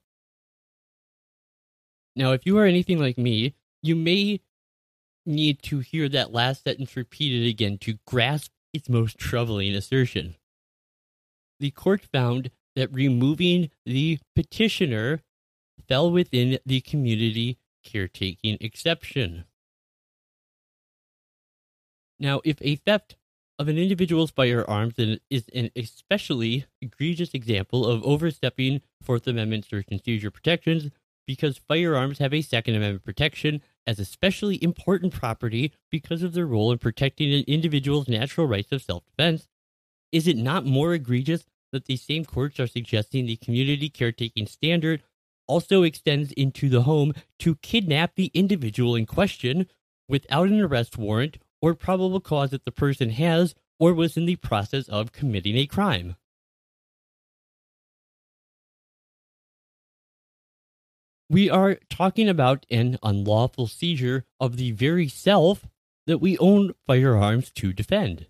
Now, 2.15 2.31
if 2.31 2.45
you 2.45 2.57
are 2.57 2.65
anything 2.65 2.99
like 2.99 3.17
me, 3.17 3.53
you 3.81 3.95
may 3.95 4.41
need 5.25 5.61
to 5.63 5.79
hear 5.79 6.09
that 6.09 6.33
last 6.33 6.63
sentence 6.63 6.95
repeated 6.95 7.47
again 7.47 7.77
to 7.79 7.99
grasp 8.05 8.51
its 8.73 8.89
most 8.89 9.17
troubling 9.17 9.73
assertion. 9.75 10.35
The 11.59 11.71
court 11.71 12.01
found 12.01 12.49
that 12.75 12.91
removing 12.91 13.69
the 13.85 14.19
petitioner 14.35 15.21
fell 15.87 16.11
within 16.11 16.57
the 16.65 16.81
community 16.81 17.57
caretaking 17.83 18.57
exception. 18.61 19.45
Now, 22.19 22.41
if 22.43 22.57
a 22.61 22.75
theft 22.75 23.15
of 23.57 23.67
an 23.67 23.77
individual's 23.77 24.31
firearms 24.31 24.95
is 25.29 25.45
an 25.53 25.69
especially 25.75 26.65
egregious 26.81 27.33
example 27.33 27.85
of 27.85 28.03
overstepping 28.03 28.81
Fourth 29.01 29.27
Amendment 29.27 29.65
search 29.65 29.85
and 29.91 30.01
seizure 30.03 30.31
protections 30.31 30.89
because 31.27 31.57
firearms 31.57 32.17
have 32.17 32.33
a 32.33 32.41
Second 32.41 32.75
Amendment 32.75 33.05
protection 33.05 33.61
as 33.87 33.99
especially 33.99 34.63
important 34.63 35.13
property 35.13 35.73
because 35.89 36.23
of 36.23 36.33
their 36.33 36.45
role 36.45 36.71
in 36.71 36.77
protecting 36.77 37.33
an 37.33 37.43
individual's 37.47 38.07
natural 38.07 38.47
rights 38.47 38.71
of 38.71 38.81
self 38.81 39.03
defense, 39.05 39.47
is 40.11 40.27
it 40.27 40.37
not 40.37 40.65
more 40.65 40.93
egregious 40.93 41.45
that 41.71 41.85
these 41.85 42.01
same 42.01 42.25
courts 42.25 42.59
are 42.59 42.67
suggesting 42.67 43.25
the 43.25 43.37
community 43.37 43.89
caretaking 43.89 44.45
standard 44.45 45.03
also 45.51 45.83
extends 45.83 46.31
into 46.31 46.69
the 46.69 46.83
home 46.83 47.13
to 47.39 47.55
kidnap 47.55 48.15
the 48.15 48.31
individual 48.33 48.95
in 48.95 49.05
question 49.05 49.67
without 50.07 50.47
an 50.47 50.61
arrest 50.61 50.97
warrant 50.97 51.37
or 51.61 51.75
probable 51.75 52.21
cause 52.21 52.51
that 52.51 52.63
the 52.63 52.71
person 52.71 53.09
has 53.09 53.53
or 53.77 53.93
was 53.93 54.15
in 54.15 54.25
the 54.25 54.37
process 54.37 54.87
of 54.87 55.11
committing 55.11 55.57
a 55.57 55.65
crime? 55.65 56.15
We 61.29 61.49
are 61.49 61.79
talking 61.89 62.29
about 62.29 62.65
an 62.69 62.97
unlawful 63.03 63.67
seizure 63.67 64.23
of 64.39 64.55
the 64.55 64.71
very 64.71 65.09
self 65.09 65.67
that 66.07 66.19
we 66.19 66.37
own 66.37 66.73
firearms 66.87 67.51
to 67.55 67.73
defend. 67.73 68.27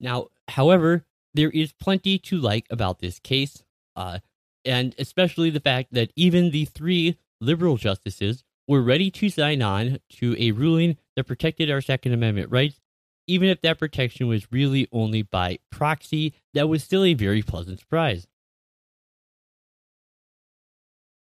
Now, 0.00 0.28
however, 0.48 1.04
there 1.34 1.50
is 1.50 1.72
plenty 1.72 2.18
to 2.18 2.36
like 2.38 2.66
about 2.70 2.98
this 2.98 3.20
case, 3.20 3.62
uh, 3.94 4.18
and 4.64 4.94
especially 4.98 5.50
the 5.50 5.60
fact 5.60 5.92
that 5.92 6.12
even 6.16 6.50
the 6.50 6.64
three 6.64 7.16
liberal 7.40 7.76
justices 7.76 8.44
were 8.68 8.82
ready 8.82 9.10
to 9.10 9.28
sign 9.28 9.62
on 9.62 9.98
to 10.08 10.36
a 10.38 10.52
ruling 10.52 10.96
that 11.16 11.26
protected 11.26 11.70
our 11.70 11.80
Second 11.80 12.12
Amendment 12.12 12.50
rights, 12.50 12.80
even 13.26 13.48
if 13.48 13.60
that 13.62 13.78
protection 13.78 14.28
was 14.28 14.50
really 14.52 14.88
only 14.92 15.22
by 15.22 15.58
proxy, 15.70 16.34
that 16.54 16.68
was 16.68 16.84
still 16.84 17.04
a 17.04 17.14
very 17.14 17.42
pleasant 17.42 17.80
surprise. 17.80 18.26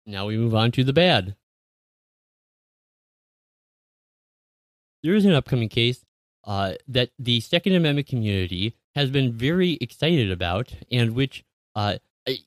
Now 0.07 0.27
we 0.27 0.37
move 0.37 0.55
on 0.55 0.71
to 0.73 0.85
the 0.85 0.93
bad. 0.93 1.35
There 5.03 5.15
is 5.15 5.25
an 5.25 5.33
upcoming 5.33 5.69
case 5.69 6.05
uh, 6.45 6.75
that 6.89 7.11
the 7.19 7.41
Second 7.41 7.75
Amendment 7.75 8.07
community 8.07 8.75
has 8.95 9.11
been 9.11 9.33
very 9.33 9.73
excited 9.81 10.31
about, 10.31 10.75
and 10.91 11.15
which, 11.15 11.45
uh, 11.75 11.97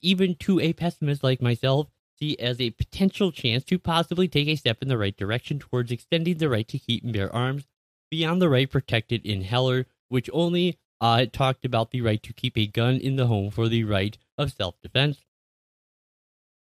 even 0.00 0.34
to 0.36 0.60
a 0.60 0.72
pessimist 0.72 1.22
like 1.22 1.42
myself, 1.42 1.88
see 2.18 2.38
as 2.38 2.60
a 2.60 2.70
potential 2.70 3.30
chance 3.30 3.64
to 3.64 3.78
possibly 3.78 4.28
take 4.28 4.48
a 4.48 4.56
step 4.56 4.82
in 4.82 4.88
the 4.88 4.98
right 4.98 5.16
direction 5.16 5.58
towards 5.58 5.92
extending 5.92 6.38
the 6.38 6.48
right 6.48 6.66
to 6.68 6.78
keep 6.78 7.04
and 7.04 7.12
bear 7.12 7.34
arms 7.34 7.64
beyond 8.10 8.42
the 8.42 8.48
right 8.48 8.70
protected 8.70 9.24
in 9.24 9.42
Heller, 9.42 9.86
which 10.08 10.30
only 10.32 10.78
uh, 11.00 11.26
talked 11.32 11.64
about 11.64 11.90
the 11.90 12.00
right 12.00 12.22
to 12.22 12.32
keep 12.32 12.56
a 12.56 12.66
gun 12.66 12.96
in 12.96 13.16
the 13.16 13.26
home 13.26 13.50
for 13.50 13.68
the 13.68 13.84
right 13.84 14.16
of 14.36 14.52
self 14.52 14.80
defense. 14.82 15.24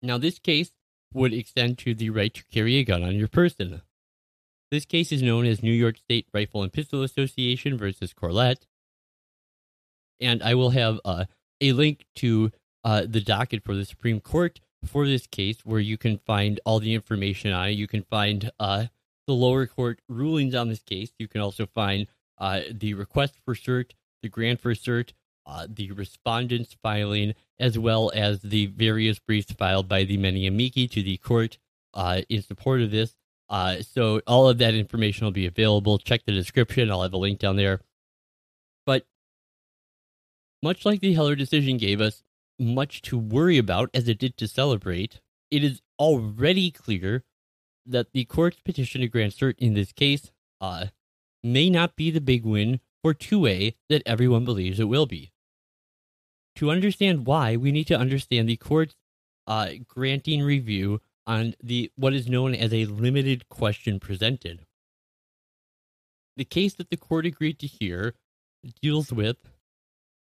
Now, 0.02 0.18
this 0.18 0.40
case 0.40 0.72
would 1.14 1.34
extend 1.34 1.78
to 1.80 1.94
the 1.94 2.10
right 2.10 2.34
to 2.34 2.44
carry 2.52 2.76
a 2.76 2.84
gun 2.84 3.04
on 3.04 3.16
your 3.16 3.28
person. 3.28 3.82
This 4.72 4.86
case 4.86 5.12
is 5.12 5.24
known 5.24 5.46
as 5.46 5.64
New 5.64 5.74
York 5.74 5.98
State 5.98 6.28
Rifle 6.32 6.62
and 6.62 6.72
Pistol 6.72 7.02
Association 7.02 7.78
versus 7.78 8.14
Corlett. 8.14 8.68
And 10.22 10.44
I 10.44 10.54
will 10.54 10.70
have 10.70 11.00
uh, 11.04 11.26
a 11.60 11.72
link 11.72 12.06
to 12.18 12.52
uh, 12.84 13.04
the 13.08 13.22
docket 13.22 13.64
for 13.64 13.76
the 13.76 13.86
Supreme 13.86 14.20
Court 14.20 14.60
for 14.86 15.06
this 15.06 15.28
case 15.28 15.66
where 15.66 15.80
you 15.80 15.98
can 15.98 16.18
find 16.18 16.60
all 16.66 16.80
the 16.80 16.94
information 16.94 17.52
on 17.52 17.70
it. 17.70 17.72
You 17.72 17.88
can 17.88 18.04
find 18.04 18.52
uh, 18.60 18.86
the 19.28 19.34
lower 19.34 19.66
court 19.68 20.02
rulings 20.08 20.56
on 20.56 20.70
this 20.70 20.82
case. 20.82 21.12
You 21.20 21.28
can 21.28 21.42
also 21.42 21.66
find 21.66 22.08
uh, 22.38 22.62
the 22.72 22.94
request 22.94 23.36
for 23.44 23.54
cert, 23.54 23.92
the 24.22 24.30
grant 24.30 24.62
for 24.62 24.74
cert, 24.74 25.12
uh, 25.46 25.68
the 25.70 25.92
respondents 25.92 26.76
filing, 26.82 27.34
as 27.60 27.78
well 27.78 28.12
as 28.14 28.42
the 28.42 28.68
various 28.68 29.20
briefs 29.20 29.52
filed 29.52 29.88
by 29.88 30.04
the 30.04 30.18
many 30.18 30.48
amici 30.48 30.88
to 30.88 31.04
the 31.04 31.18
court 31.18 31.58
uh, 31.94 32.22
in 32.30 32.42
support 32.42 32.82
of 32.82 32.92
this. 32.92 33.16
Uh, 33.50 33.82
so 33.82 34.22
all 34.28 34.48
of 34.48 34.60
that 34.60 34.76
information 34.76 35.26
will 35.26 35.32
be 35.32 35.48
available. 35.48 35.98
Check 35.98 36.24
the 36.26 36.32
description. 36.32 36.92
I'll 36.92 37.02
have 37.02 37.14
a 37.14 37.18
link 37.18 37.40
down 37.40 37.56
there. 37.56 37.82
But 38.86 39.08
much 40.62 40.86
like 40.86 41.02
the 41.02 41.14
Heller 41.14 41.36
decision 41.36 41.78
gave 41.78 42.00
us 42.00 42.24
much 42.60 43.02
to 43.04 43.18
worry 43.18 43.58
about 43.58 43.90
as 43.94 44.08
it 44.08 44.20
did 44.20 44.38
to 44.38 44.48
celebrate, 44.48 45.22
it 45.50 45.64
is 45.64 45.82
already 45.98 46.72
clear 46.72 47.24
that 47.86 48.12
the 48.14 48.26
court's 48.26 48.62
petition 48.62 49.02
to 49.02 49.08
grant 49.08 49.34
cert 49.34 49.56
in 49.58 49.74
this 49.74 49.92
case 49.92 50.32
uh, 50.62 50.88
may 51.44 51.70
not 51.70 51.96
be 51.96 52.12
the 52.12 52.22
big 52.22 52.46
win 52.46 52.80
for 53.02 53.14
2A 53.14 53.76
that 53.88 54.04
everyone 54.06 54.46
believes 54.46 54.80
it 54.80 54.90
will 54.90 55.06
be 55.06 55.32
to 56.60 56.72
understand 56.72 57.26
why, 57.26 57.56
we 57.56 57.72
need 57.72 57.88
to 57.88 57.98
understand 57.98 58.50
the 58.50 58.58
court's 58.58 58.94
uh, 59.48 59.70
granting 59.88 60.44
review 60.44 61.00
on 61.26 61.56
the 61.64 61.90
what 61.96 62.14
is 62.14 62.28
known 62.28 62.54
as 62.54 62.74
a 62.74 62.84
limited 62.84 63.48
question 63.48 63.98
presented. 63.98 64.66
The 66.36 66.44
case 66.44 66.74
that 66.74 66.90
the 66.90 66.98
court 66.98 67.26
agreed 67.26 67.60
to 67.60 67.68
hear 67.68 68.14
deals 68.82 69.14
with 69.14 69.38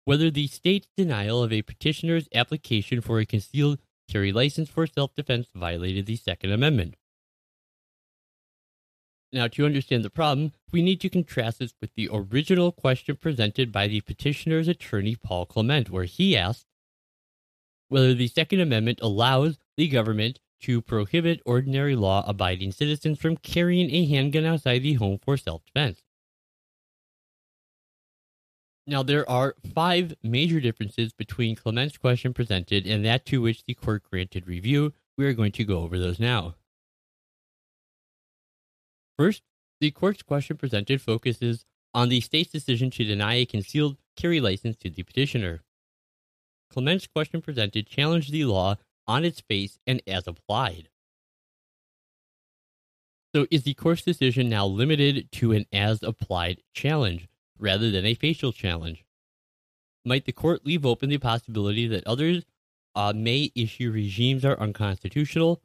whether 0.07 0.31
the 0.31 0.47
state's 0.47 0.87
denial 0.95 1.43
of 1.43 1.51
a 1.51 1.61
petitioner's 1.61 2.29
application 2.33 3.01
for 3.01 3.19
a 3.19 3.25
concealed 3.25 3.77
carry 4.09 4.31
license 4.31 4.69
for 4.69 4.87
self 4.87 5.13
defense 5.13 5.49
violated 5.53 6.05
the 6.05 6.15
Second 6.15 6.53
Amendment. 6.53 6.95
Now, 9.33 9.49
to 9.49 9.65
understand 9.65 10.05
the 10.05 10.09
problem, 10.09 10.53
we 10.71 10.81
need 10.81 11.01
to 11.01 11.09
contrast 11.09 11.59
this 11.59 11.73
with 11.81 11.93
the 11.95 12.09
original 12.09 12.71
question 12.71 13.17
presented 13.17 13.73
by 13.73 13.89
the 13.89 13.99
petitioner's 13.99 14.69
attorney, 14.69 15.17
Paul 15.17 15.45
Clement, 15.45 15.89
where 15.89 16.05
he 16.05 16.37
asked 16.37 16.67
whether 17.89 18.13
the 18.13 18.29
Second 18.29 18.61
Amendment 18.61 18.99
allows 19.01 19.59
the 19.75 19.89
government 19.89 20.39
to 20.61 20.81
prohibit 20.81 21.41
ordinary 21.45 21.97
law 21.97 22.23
abiding 22.25 22.71
citizens 22.71 23.19
from 23.19 23.35
carrying 23.35 23.91
a 23.91 24.05
handgun 24.05 24.45
outside 24.45 24.83
the 24.83 24.93
home 24.93 25.19
for 25.21 25.35
self 25.35 25.65
defense. 25.65 26.01
Now, 28.89 29.03
there 29.03 29.29
are 29.29 29.55
five 29.75 30.15
major 30.23 30.61
differences 30.61 31.11
between 31.11 31.57
Clement's 31.57 31.97
question 31.97 32.33
presented 32.33 32.87
and 32.87 33.03
that 33.03 33.25
to 33.25 33.41
which 33.41 33.65
the 33.65 33.73
court 33.73 34.03
granted 34.09 34.47
review. 34.47 34.93
We 35.17 35.25
are 35.25 35.33
going 35.33 35.51
to 35.53 35.65
go 35.65 35.79
over 35.79 35.99
those 35.99 36.21
now. 36.21 36.55
First, 39.17 39.43
the 39.81 39.91
court's 39.91 40.23
question 40.23 40.55
presented 40.55 41.01
focuses 41.01 41.65
on 41.93 42.07
the 42.07 42.21
state's 42.21 42.51
decision 42.51 42.89
to 42.91 43.03
deny 43.03 43.35
a 43.35 43.45
concealed 43.45 43.97
carry 44.15 44.39
license 44.39 44.77
to 44.77 44.89
the 44.89 45.03
petitioner. 45.03 45.63
Clement's 46.71 47.07
question 47.07 47.41
presented 47.41 47.87
challenged 47.87 48.31
the 48.31 48.45
law 48.45 48.77
on 49.05 49.25
its 49.25 49.41
face 49.41 49.79
and 49.85 50.01
as 50.07 50.27
applied. 50.27 50.87
So, 53.35 53.47
is 53.51 53.63
the 53.63 53.73
court's 53.73 54.03
decision 54.03 54.47
now 54.47 54.65
limited 54.65 55.29
to 55.33 55.51
an 55.51 55.65
as 55.73 56.01
applied 56.03 56.61
challenge 56.73 57.27
rather 57.59 57.91
than 57.91 58.05
a 58.05 58.13
facial 58.13 58.51
challenge? 58.51 59.05
Might 60.05 60.25
the 60.25 60.31
court 60.31 60.65
leave 60.65 60.85
open 60.85 61.09
the 61.09 61.17
possibility 61.17 61.87
that 61.87 62.07
others 62.07 62.45
uh, 62.95 63.13
may 63.15 63.51
issue 63.55 63.91
regimes 63.91 64.45
are 64.45 64.59
unconstitutional? 64.59 65.61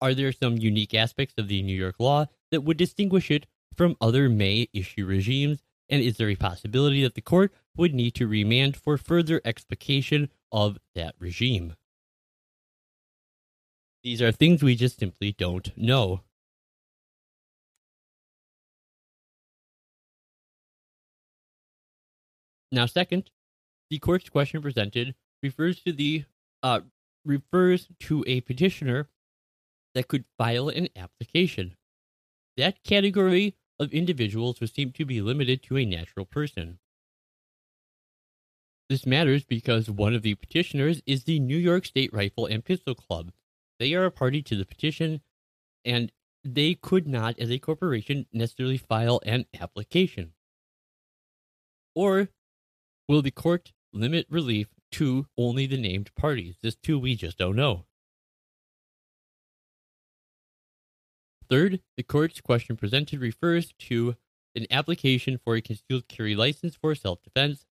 Are 0.00 0.14
there 0.14 0.32
some 0.32 0.56
unique 0.56 0.94
aspects 0.94 1.34
of 1.38 1.48
the 1.48 1.62
New 1.62 1.76
York 1.76 1.96
law 1.98 2.26
that 2.50 2.62
would 2.62 2.76
distinguish 2.76 3.30
it 3.30 3.46
from 3.76 3.96
other 4.00 4.28
May 4.28 4.68
issue 4.72 5.06
regimes? 5.06 5.62
And 5.88 6.02
is 6.02 6.16
there 6.16 6.30
a 6.30 6.36
possibility 6.36 7.02
that 7.02 7.14
the 7.14 7.20
court 7.20 7.52
would 7.76 7.94
need 7.94 8.14
to 8.16 8.26
remand 8.26 8.76
for 8.76 8.98
further 8.98 9.40
explication 9.44 10.30
of 10.52 10.78
that 10.94 11.14
regime? 11.18 11.74
These 14.02 14.22
are 14.22 14.32
things 14.32 14.62
we 14.62 14.76
just 14.76 14.98
simply 14.98 15.32
don't 15.32 15.76
know. 15.76 16.22
Now, 22.70 22.86
second, 22.86 23.30
the 23.90 23.98
court's 23.98 24.28
question 24.28 24.60
presented 24.62 25.14
refers 25.42 25.80
to 25.82 25.92
the 25.92 26.24
uh, 26.62 26.80
refers 27.24 27.88
to 28.00 28.24
a 28.26 28.40
petitioner 28.42 29.08
that 29.94 30.08
could 30.08 30.24
file 30.36 30.68
an 30.68 30.88
application 30.96 31.76
that 32.58 32.82
category 32.82 33.54
of 33.78 33.92
individuals 33.92 34.58
who 34.58 34.66
seem 34.66 34.90
to 34.90 35.04
be 35.06 35.22
limited 35.22 35.62
to 35.62 35.78
a 35.78 35.84
natural 35.84 36.26
person. 36.26 36.78
This 38.88 39.06
matters 39.06 39.44
because 39.44 39.88
one 39.88 40.14
of 40.14 40.22
the 40.22 40.34
petitioners 40.34 41.00
is 41.06 41.24
the 41.24 41.38
New 41.38 41.56
York 41.56 41.84
State 41.86 42.12
Rifle 42.12 42.46
and 42.46 42.64
Pistol 42.64 42.94
Club. 42.94 43.30
They 43.78 43.94
are 43.94 44.06
a 44.06 44.10
party 44.10 44.42
to 44.42 44.56
the 44.56 44.64
petition, 44.64 45.20
and 45.84 46.10
they 46.42 46.74
could 46.74 47.06
not, 47.06 47.38
as 47.38 47.50
a 47.50 47.60
corporation, 47.60 48.26
necessarily 48.32 48.78
file 48.78 49.20
an 49.24 49.44
application. 49.60 50.32
Or 51.94 52.28
will 53.08 53.22
the 53.22 53.30
court 53.30 53.72
limit 53.92 54.26
relief 54.28 54.68
to 54.92 55.26
only 55.36 55.66
the 55.66 55.78
named 55.78 56.10
parties? 56.14 56.56
This 56.62 56.76
too, 56.76 56.98
we 56.98 57.16
just 57.16 57.38
don't 57.38 57.56
know. 57.56 57.86
Third, 61.48 61.80
the 61.96 62.02
court's 62.02 62.40
question 62.40 62.76
presented 62.76 63.20
refers 63.20 63.72
to 63.78 64.14
an 64.54 64.66
application 64.70 65.38
for 65.38 65.56
a 65.56 65.62
concealed 65.62 66.06
carry 66.08 66.34
license 66.34 66.76
for 66.76 66.94
self 66.94 67.22
defense, 67.22 67.64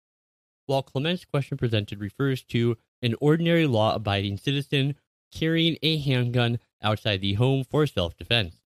while 0.65 0.81
Clement's 0.81 1.25
question 1.25 1.57
presented 1.57 1.99
refers 1.99 2.43
to 2.45 2.77
an 3.01 3.15
ordinary 3.19 3.67
law 3.67 3.93
abiding 3.93 4.37
citizen 4.37 4.95
carrying 5.31 5.77
a 5.83 5.97
handgun 5.97 6.59
outside 6.81 7.19
the 7.19 7.33
home 7.33 7.63
for 7.63 7.85
self 7.85 8.15
defense. 8.15 8.61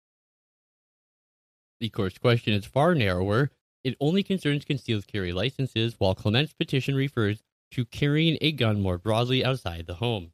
The 1.80 1.90
court's 1.90 2.18
question 2.18 2.54
is 2.54 2.64
far 2.64 2.94
narrower. 2.94 3.50
It 3.84 3.96
only 4.00 4.22
concerns 4.22 4.64
concealed 4.64 5.06
carry 5.06 5.32
licenses, 5.32 5.96
while 5.98 6.14
Clement's 6.14 6.54
petition 6.54 6.94
refers 6.94 7.42
to 7.72 7.84
carrying 7.84 8.38
a 8.40 8.50
gun 8.50 8.80
more 8.80 8.96
broadly 8.96 9.44
outside 9.44 9.86
the 9.86 9.96
home. 9.96 10.32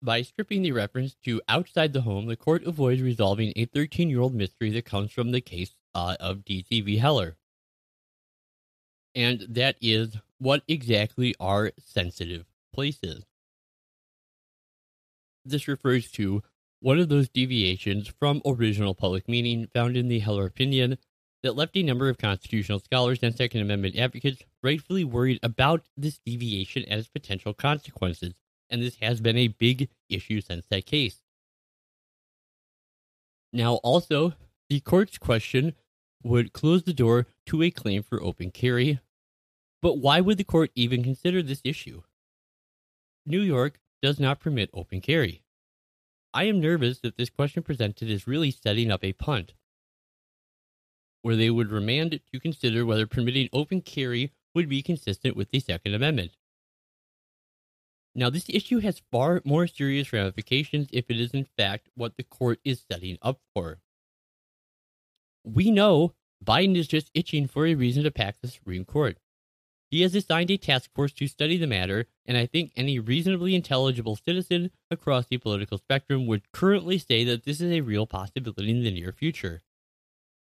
By 0.00 0.22
stripping 0.22 0.62
the 0.62 0.72
reference 0.72 1.14
to 1.24 1.40
outside 1.48 1.92
the 1.92 2.02
home, 2.02 2.26
the 2.26 2.36
court 2.36 2.64
avoids 2.64 3.02
resolving 3.02 3.52
a 3.56 3.66
13 3.66 4.08
year 4.08 4.20
old 4.20 4.34
mystery 4.34 4.70
that 4.70 4.84
comes 4.84 5.12
from 5.12 5.30
the 5.30 5.40
case 5.40 5.74
uh, 5.94 6.16
of 6.20 6.44
DC 6.44 6.84
v. 6.84 6.96
Heller. 6.98 7.36
And 9.14 9.46
that 9.48 9.76
is 9.80 10.16
what 10.38 10.62
exactly 10.66 11.34
are 11.38 11.72
sensitive 11.78 12.46
places. 12.72 13.24
This 15.44 15.68
refers 15.68 16.10
to 16.12 16.42
one 16.82 16.98
of 16.98 17.08
those 17.08 17.28
deviations 17.28 18.08
from 18.18 18.42
original 18.44 18.94
public 18.94 19.28
meaning 19.28 19.68
found 19.72 19.96
in 19.96 20.08
the 20.08 20.18
Heller 20.18 20.46
opinion 20.46 20.98
that 21.42 21.56
left 21.56 21.76
a 21.76 21.82
number 21.82 22.08
of 22.08 22.18
constitutional 22.18 22.78
scholars 22.78 23.20
and 23.22 23.34
Second 23.34 23.62
Amendment 23.62 23.96
advocates 23.96 24.42
rightfully 24.62 25.04
worried 25.04 25.40
about 25.42 25.84
this 25.96 26.18
deviation 26.24 26.84
and 26.88 27.00
its 27.00 27.08
potential 27.08 27.54
consequences 27.54 28.34
and 28.72 28.82
this 28.82 28.96
has 28.96 29.20
been 29.20 29.36
a 29.36 29.48
big 29.48 29.88
issue 30.08 30.40
since 30.40 30.64
that 30.70 30.86
case. 30.86 31.20
Now, 33.52 33.74
also, 33.84 34.32
the 34.70 34.80
court's 34.80 35.18
question 35.18 35.74
would 36.24 36.54
close 36.54 36.84
the 36.84 36.94
door 36.94 37.26
to 37.46 37.62
a 37.62 37.70
claim 37.70 38.02
for 38.02 38.22
open 38.22 38.50
carry. 38.50 38.98
But 39.82 39.98
why 39.98 40.20
would 40.20 40.38
the 40.38 40.44
court 40.44 40.70
even 40.74 41.04
consider 41.04 41.42
this 41.42 41.60
issue? 41.64 42.02
New 43.26 43.42
York 43.42 43.78
does 44.00 44.18
not 44.18 44.40
permit 44.40 44.70
open 44.72 45.00
carry. 45.00 45.41
I 46.34 46.44
am 46.44 46.60
nervous 46.60 47.00
that 47.00 47.16
this 47.16 47.30
question 47.30 47.62
presented 47.62 48.08
is 48.08 48.26
really 48.26 48.50
setting 48.50 48.90
up 48.90 49.04
a 49.04 49.12
punt, 49.12 49.54
where 51.20 51.36
they 51.36 51.50
would 51.50 51.70
remand 51.70 52.20
to 52.32 52.40
consider 52.40 52.86
whether 52.86 53.06
permitting 53.06 53.48
open 53.52 53.82
carry 53.82 54.32
would 54.54 54.68
be 54.68 54.82
consistent 54.82 55.36
with 55.36 55.50
the 55.50 55.60
Second 55.60 55.94
Amendment. 55.94 56.36
Now, 58.14 58.28
this 58.28 58.46
issue 58.48 58.80
has 58.80 59.02
far 59.10 59.40
more 59.44 59.66
serious 59.66 60.12
ramifications 60.12 60.88
if 60.92 61.06
it 61.08 61.18
is 61.18 61.30
in 61.32 61.46
fact 61.56 61.88
what 61.94 62.16
the 62.16 62.22
court 62.22 62.60
is 62.64 62.84
setting 62.90 63.18
up 63.22 63.40
for. 63.54 63.80
We 65.44 65.70
know 65.70 66.14
Biden 66.44 66.76
is 66.76 66.88
just 66.88 67.10
itching 67.14 67.46
for 67.46 67.66
a 67.66 67.74
reason 67.74 68.04
to 68.04 68.10
pack 68.10 68.36
the 68.40 68.48
Supreme 68.48 68.84
Court. 68.84 69.18
He 69.92 70.00
has 70.00 70.14
assigned 70.14 70.50
a 70.50 70.56
task 70.56 70.90
force 70.94 71.12
to 71.12 71.26
study 71.26 71.58
the 71.58 71.66
matter, 71.66 72.06
and 72.24 72.38
I 72.38 72.46
think 72.46 72.72
any 72.74 72.98
reasonably 72.98 73.54
intelligible 73.54 74.16
citizen 74.16 74.70
across 74.90 75.26
the 75.26 75.36
political 75.36 75.76
spectrum 75.76 76.26
would 76.26 76.50
currently 76.50 76.96
say 76.96 77.24
that 77.24 77.44
this 77.44 77.60
is 77.60 77.70
a 77.70 77.82
real 77.82 78.06
possibility 78.06 78.70
in 78.70 78.82
the 78.84 78.90
near 78.90 79.12
future. 79.12 79.60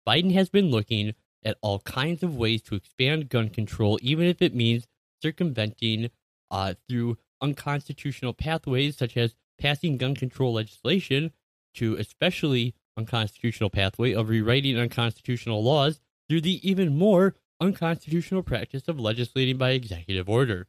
Biden 0.07 0.33
has 0.33 0.49
been 0.49 0.71
looking 0.71 1.13
at 1.43 1.59
all 1.61 1.77
kinds 1.77 2.23
of 2.23 2.35
ways 2.35 2.63
to 2.63 2.73
expand 2.73 3.29
gun 3.29 3.49
control, 3.49 3.99
even 4.01 4.25
if 4.25 4.41
it 4.41 4.55
means 4.55 4.87
circumventing 5.21 6.09
uh, 6.49 6.73
through 6.89 7.19
unconstitutional 7.39 8.33
pathways, 8.33 8.97
such 8.97 9.15
as 9.15 9.35
passing 9.59 9.97
gun 9.97 10.15
control 10.15 10.53
legislation, 10.53 11.31
to 11.75 11.95
especially 11.97 12.73
unconstitutional 12.97 13.69
pathway 13.69 14.11
of 14.11 14.29
rewriting 14.29 14.75
unconstitutional 14.75 15.63
laws 15.63 15.99
through 16.27 16.41
the 16.41 16.67
even 16.67 16.97
more 16.97 17.35
unconstitutional 17.59 18.43
practice 18.43 18.87
of 18.87 18.99
legislating 18.99 19.57
by 19.57 19.71
executive 19.71 20.29
order. 20.29 20.67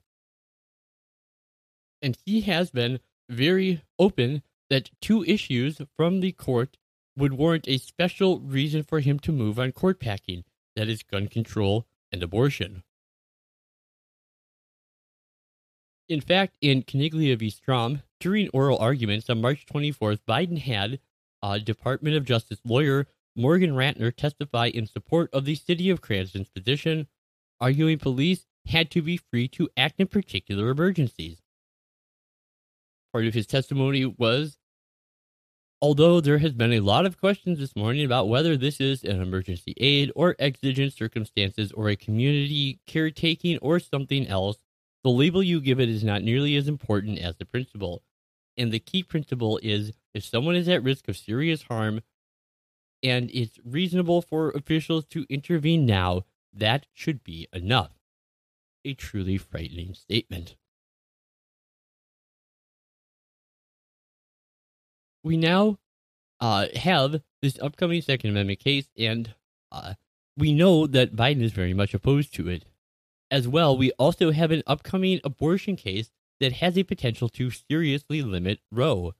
And 2.03 2.16
he 2.25 2.42
has 2.42 2.70
been 2.70 3.01
very 3.29 3.83
open 3.99 4.42
that 4.70 4.90
two 5.01 5.25
issues 5.25 5.81
from 5.96 6.20
the 6.20 6.33
court 6.33 6.77
would 7.16 7.33
warrant 7.33 7.66
a 7.66 7.79
special 7.79 8.40
reason 8.40 8.83
for 8.83 9.01
him 9.01 9.18
to 9.20 9.33
move 9.33 9.59
on 9.59 9.72
court 9.72 9.99
packing 9.99 10.44
that 10.77 10.88
is, 10.88 11.03
gun 11.03 11.27
control 11.27 11.87
and 12.12 12.22
abortion. 12.22 12.85
In 16.09 16.20
fact, 16.20 16.57
in 16.61 16.83
Caniglia 16.83 17.37
v. 17.37 17.51
Strom, 17.51 18.03
during 18.20 18.49
oral 18.51 18.79
arguments 18.79 19.29
on 19.29 19.40
March 19.40 19.66
24th, 19.66 20.20
Biden 20.29 20.59
had 20.59 21.01
a 21.42 21.59
Department 21.59 22.14
of 22.14 22.25
Justice 22.25 22.61
lawyer 22.64 23.07
Morgan 23.37 23.72
Ratner 23.72 24.14
testify 24.14 24.68
in 24.68 24.87
support 24.87 25.29
of 25.33 25.44
the 25.44 25.55
city 25.55 25.90
of 25.90 26.01
Cranston's 26.01 26.49
position, 26.49 27.07
arguing 27.61 27.99
police 27.99 28.46
had 28.66 28.90
to 28.92 29.03
be 29.03 29.18
free 29.18 29.46
to 29.49 29.68
act 29.77 30.01
in 30.01 30.07
particular 30.07 30.70
emergencies. 30.70 31.42
Part 33.12 33.27
of 33.27 33.35
his 33.35 33.46
testimony 33.46 34.07
was 34.07 34.59
although 35.83 36.20
there 36.20 36.38
has 36.38 36.53
been 36.53 36.72
a 36.72 36.81
lot 36.81 37.05
of 37.05 37.20
questions 37.20 37.59
this 37.59 37.77
morning 37.77 38.05
about 38.05 38.29
whether 38.29 38.57
this 38.57 38.81
is 38.81 39.05
an 39.05 39.20
emergency 39.20 39.75
aid 39.77 40.11
or 40.16 40.35
exigent 40.38 40.94
circumstances 40.94 41.70
or 41.72 41.90
a 41.90 41.96
community 41.96 42.81
caretaking 42.87 43.59
or 43.59 43.79
something 43.79 44.27
else, 44.27 44.57
the 45.05 45.11
label 45.11 45.42
you 45.42 45.61
give 45.61 45.79
it 45.79 45.90
is 45.90 46.03
not 46.03 46.22
nearly 46.22 46.57
as 46.57 46.68
important 46.68 47.18
as 47.18 47.37
the 47.37 47.44
principle. 47.44 48.03
And 48.57 48.72
the 48.72 48.79
key 48.79 49.03
principle 49.03 49.61
is 49.62 49.92
if 50.14 50.25
someone 50.25 50.57
is 50.57 50.68
at 50.68 50.83
risk 50.83 51.09
of 51.09 51.16
serious 51.18 51.62
harm 51.62 52.01
and 53.02 53.30
it's 53.32 53.59
reasonable 53.64 54.22
for 54.22 54.50
officials 54.50 55.04
to 55.06 55.26
intervene 55.28 55.87
now, 55.87 56.24
that 56.52 56.87
should 56.92 57.22
be 57.22 57.48
enough. 57.52 57.92
A 58.85 58.94
truly 58.94 59.37
frightening 59.37 59.94
statement. 59.94 60.56
We 65.22 65.37
now 65.37 65.78
uh, 66.40 66.66
have 66.76 67.20
this 67.42 67.59
upcoming 67.61 68.00
Second 68.00 68.30
Amendment 68.30 68.61
case, 68.61 68.88
and 68.96 69.35
uh, 69.72 69.94
we 70.37 70.52
know 70.52 70.87
that 70.87 71.16
Biden 71.16 71.42
is 71.42 71.52
very 71.52 71.74
much 71.74 71.94
opposed 71.94 72.32
to 72.35 72.48
it 72.48 72.64
as 73.30 73.48
well, 73.48 73.76
we 73.76 73.90
also 73.92 74.30
have 74.30 74.50
an 74.50 74.62
upcoming 74.66 75.20
abortion 75.24 75.76
case 75.76 76.11
that 76.40 76.54
has 76.54 76.76
a 76.78 76.85
potential 76.85 77.28
to 77.30 77.50
seriously 77.50 78.22
limit 78.22 78.61
Roe. 78.70 79.14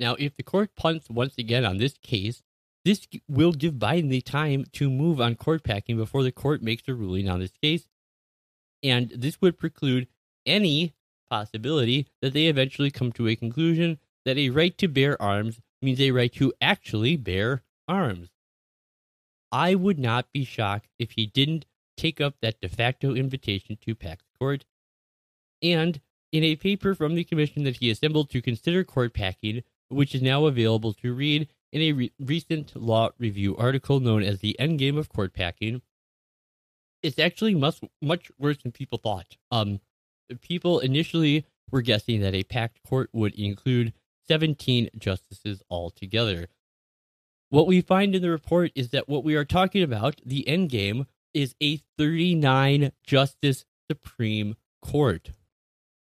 Now, 0.00 0.16
if 0.18 0.34
the 0.34 0.42
court 0.42 0.74
punts 0.74 1.10
once 1.10 1.36
again 1.36 1.64
on 1.64 1.76
this 1.76 1.98
case, 1.98 2.42
this 2.86 3.06
will 3.28 3.52
give 3.52 3.74
Biden 3.74 4.08
the 4.08 4.22
time 4.22 4.64
to 4.72 4.88
move 4.88 5.20
on 5.20 5.34
court 5.34 5.62
packing 5.62 5.98
before 5.98 6.22
the 6.22 6.32
court 6.32 6.62
makes 6.62 6.88
a 6.88 6.94
ruling 6.94 7.28
on 7.28 7.38
this 7.38 7.52
case. 7.62 7.86
And 8.82 9.10
this 9.10 9.42
would 9.42 9.58
preclude 9.58 10.08
any 10.46 10.94
possibility 11.28 12.06
that 12.22 12.32
they 12.32 12.46
eventually 12.46 12.90
come 12.90 13.12
to 13.12 13.28
a 13.28 13.36
conclusion 13.36 13.98
that 14.24 14.38
a 14.38 14.48
right 14.48 14.76
to 14.78 14.88
bear 14.88 15.20
arms 15.20 15.60
means 15.82 16.00
a 16.00 16.12
right 16.12 16.32
to 16.34 16.54
actually 16.62 17.18
bear 17.18 17.62
arms. 17.86 18.30
I 19.52 19.74
would 19.74 19.98
not 19.98 20.32
be 20.32 20.44
shocked 20.44 20.88
if 20.98 21.12
he 21.12 21.26
didn't 21.26 21.66
take 21.98 22.22
up 22.22 22.36
that 22.40 22.60
de 22.62 22.68
facto 22.68 23.14
invitation 23.14 23.76
to 23.84 23.94
pack 23.94 24.20
the 24.20 24.38
court. 24.38 24.64
And 25.62 26.00
in 26.32 26.44
a 26.44 26.56
paper 26.56 26.94
from 26.94 27.14
the 27.14 27.24
commission 27.24 27.64
that 27.64 27.76
he 27.76 27.90
assembled 27.90 28.30
to 28.30 28.40
consider 28.40 28.84
court 28.84 29.12
packing, 29.12 29.62
which 29.90 30.14
is 30.14 30.22
now 30.22 30.46
available 30.46 30.94
to 30.94 31.12
read 31.12 31.48
in 31.72 31.82
a 31.82 31.92
re- 31.92 32.12
recent 32.18 32.74
law 32.74 33.10
review 33.18 33.56
article 33.56 34.00
known 34.00 34.22
as 34.22 34.40
The 34.40 34.56
Endgame 34.58 34.98
of 34.98 35.08
Court 35.08 35.32
Packing, 35.32 35.82
it's 37.02 37.18
actually 37.18 37.54
much, 37.54 37.80
much 38.02 38.30
worse 38.38 38.58
than 38.62 38.72
people 38.72 38.98
thought. 38.98 39.36
Um, 39.50 39.80
people 40.40 40.80
initially 40.80 41.44
were 41.70 41.82
guessing 41.82 42.20
that 42.20 42.34
a 42.34 42.44
packed 42.44 42.80
court 42.86 43.10
would 43.12 43.34
include 43.34 43.92
17 44.28 44.90
justices 44.98 45.62
altogether. 45.70 46.48
What 47.48 47.66
we 47.66 47.80
find 47.80 48.14
in 48.14 48.22
the 48.22 48.30
report 48.30 48.70
is 48.74 48.90
that 48.90 49.08
what 49.08 49.24
we 49.24 49.34
are 49.34 49.44
talking 49.44 49.82
about, 49.82 50.20
the 50.24 50.44
endgame 50.46 51.06
is 51.34 51.54
a 51.60 51.78
39 51.98 52.92
justice 53.04 53.64
Supreme 53.90 54.56
Court. 54.82 55.30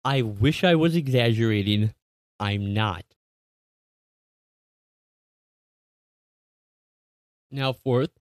I 0.06 0.22
wish 0.22 0.64
I 0.64 0.76
was 0.76 0.96
exaggerating, 0.96 1.94
I'm 2.40 2.74
not. 2.74 3.15
Now, 7.56 7.72
fourth, 7.72 8.12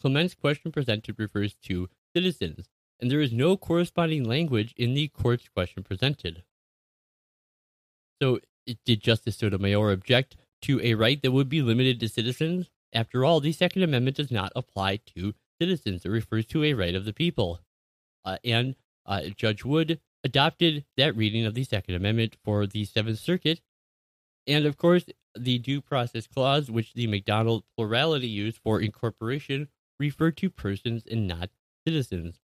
Clement's 0.00 0.34
question 0.34 0.72
presented 0.72 1.18
refers 1.18 1.54
to 1.64 1.90
citizens, 2.16 2.70
and 2.98 3.10
there 3.10 3.20
is 3.20 3.30
no 3.30 3.58
corresponding 3.58 4.24
language 4.24 4.72
in 4.74 4.94
the 4.94 5.08
court's 5.08 5.50
question 5.50 5.82
presented. 5.82 6.44
So, 8.22 8.40
did 8.86 9.02
Justice 9.02 9.36
Sotomayor 9.36 9.92
object 9.92 10.38
to 10.62 10.80
a 10.80 10.94
right 10.94 11.20
that 11.20 11.32
would 11.32 11.50
be 11.50 11.60
limited 11.60 12.00
to 12.00 12.08
citizens? 12.08 12.70
After 12.94 13.22
all, 13.22 13.40
the 13.40 13.52
Second 13.52 13.82
Amendment 13.82 14.16
does 14.16 14.30
not 14.30 14.50
apply 14.56 15.00
to 15.14 15.34
citizens, 15.60 16.06
it 16.06 16.08
refers 16.08 16.46
to 16.46 16.64
a 16.64 16.72
right 16.72 16.94
of 16.94 17.04
the 17.04 17.12
people. 17.12 17.60
Uh, 18.24 18.38
and 18.42 18.76
uh, 19.04 19.24
Judge 19.36 19.62
Wood 19.62 20.00
adopted 20.24 20.86
that 20.96 21.14
reading 21.14 21.44
of 21.44 21.52
the 21.52 21.64
Second 21.64 21.96
Amendment 21.96 22.34
for 22.42 22.66
the 22.66 22.86
Seventh 22.86 23.18
Circuit. 23.18 23.60
And 24.46 24.64
of 24.64 24.78
course, 24.78 25.04
the 25.38 25.58
Due 25.58 25.80
Process 25.80 26.26
Clause, 26.26 26.70
which 26.70 26.94
the 26.94 27.06
McDonald 27.06 27.64
plurality 27.76 28.28
used 28.28 28.58
for 28.58 28.80
incorporation, 28.80 29.68
referred 29.98 30.36
to 30.38 30.50
persons 30.50 31.04
and 31.10 31.26
not 31.26 31.50
citizens. 31.86 32.40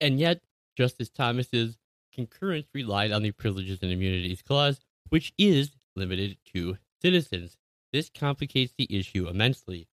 And 0.00 0.20
yet, 0.20 0.42
Justice 0.76 1.08
Thomas's 1.08 1.78
concurrence 2.14 2.66
relied 2.74 3.12
on 3.12 3.22
the 3.22 3.32
Privileges 3.32 3.78
and 3.82 3.90
Immunities 3.90 4.42
Clause, 4.42 4.80
which 5.08 5.32
is 5.38 5.76
limited 5.94 6.36
to 6.54 6.78
citizens. 7.00 7.56
This 7.92 8.10
complicates 8.10 8.74
the 8.76 8.86
issue 8.90 9.28
immensely. 9.28 9.88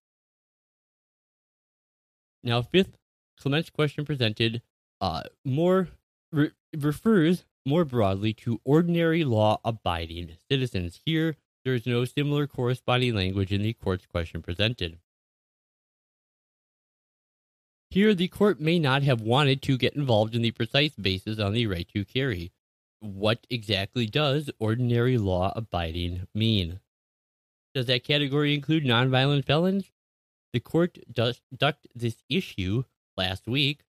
Now, 2.42 2.62
fifth, 2.62 2.98
Clement's 3.38 3.70
question 3.70 4.04
presented 4.04 4.62
uh, 5.00 5.22
more 5.44 5.88
re- 6.32 6.50
refers 6.76 7.44
more 7.64 7.84
broadly 7.84 8.32
to 8.32 8.60
ordinary 8.64 9.24
law 9.24 9.60
abiding 9.64 10.36
citizens. 10.50 11.00
Here, 11.04 11.36
there 11.64 11.74
is 11.74 11.86
no 11.86 12.04
similar 12.04 12.46
corresponding 12.46 13.14
language 13.14 13.52
in 13.52 13.62
the 13.62 13.72
court's 13.72 14.06
question 14.06 14.42
presented. 14.42 14.98
Here, 17.90 18.14
the 18.14 18.28
court 18.28 18.58
may 18.58 18.78
not 18.78 19.02
have 19.02 19.20
wanted 19.20 19.60
to 19.62 19.76
get 19.76 19.94
involved 19.94 20.34
in 20.34 20.42
the 20.42 20.50
precise 20.50 20.94
basis 20.94 21.38
on 21.38 21.52
the 21.52 21.66
right 21.66 21.86
to 21.94 22.04
carry. 22.04 22.50
What 23.00 23.46
exactly 23.50 24.06
does 24.06 24.50
ordinary 24.58 25.18
law 25.18 25.52
abiding 25.54 26.26
mean? 26.34 26.80
Does 27.74 27.86
that 27.86 28.04
category 28.04 28.54
include 28.54 28.84
nonviolent 28.84 29.44
felons? 29.44 29.90
The 30.52 30.60
court 30.60 30.98
ducked 31.12 31.86
this 31.94 32.22
issue 32.28 32.84
last 33.16 33.46
week, 33.46 33.84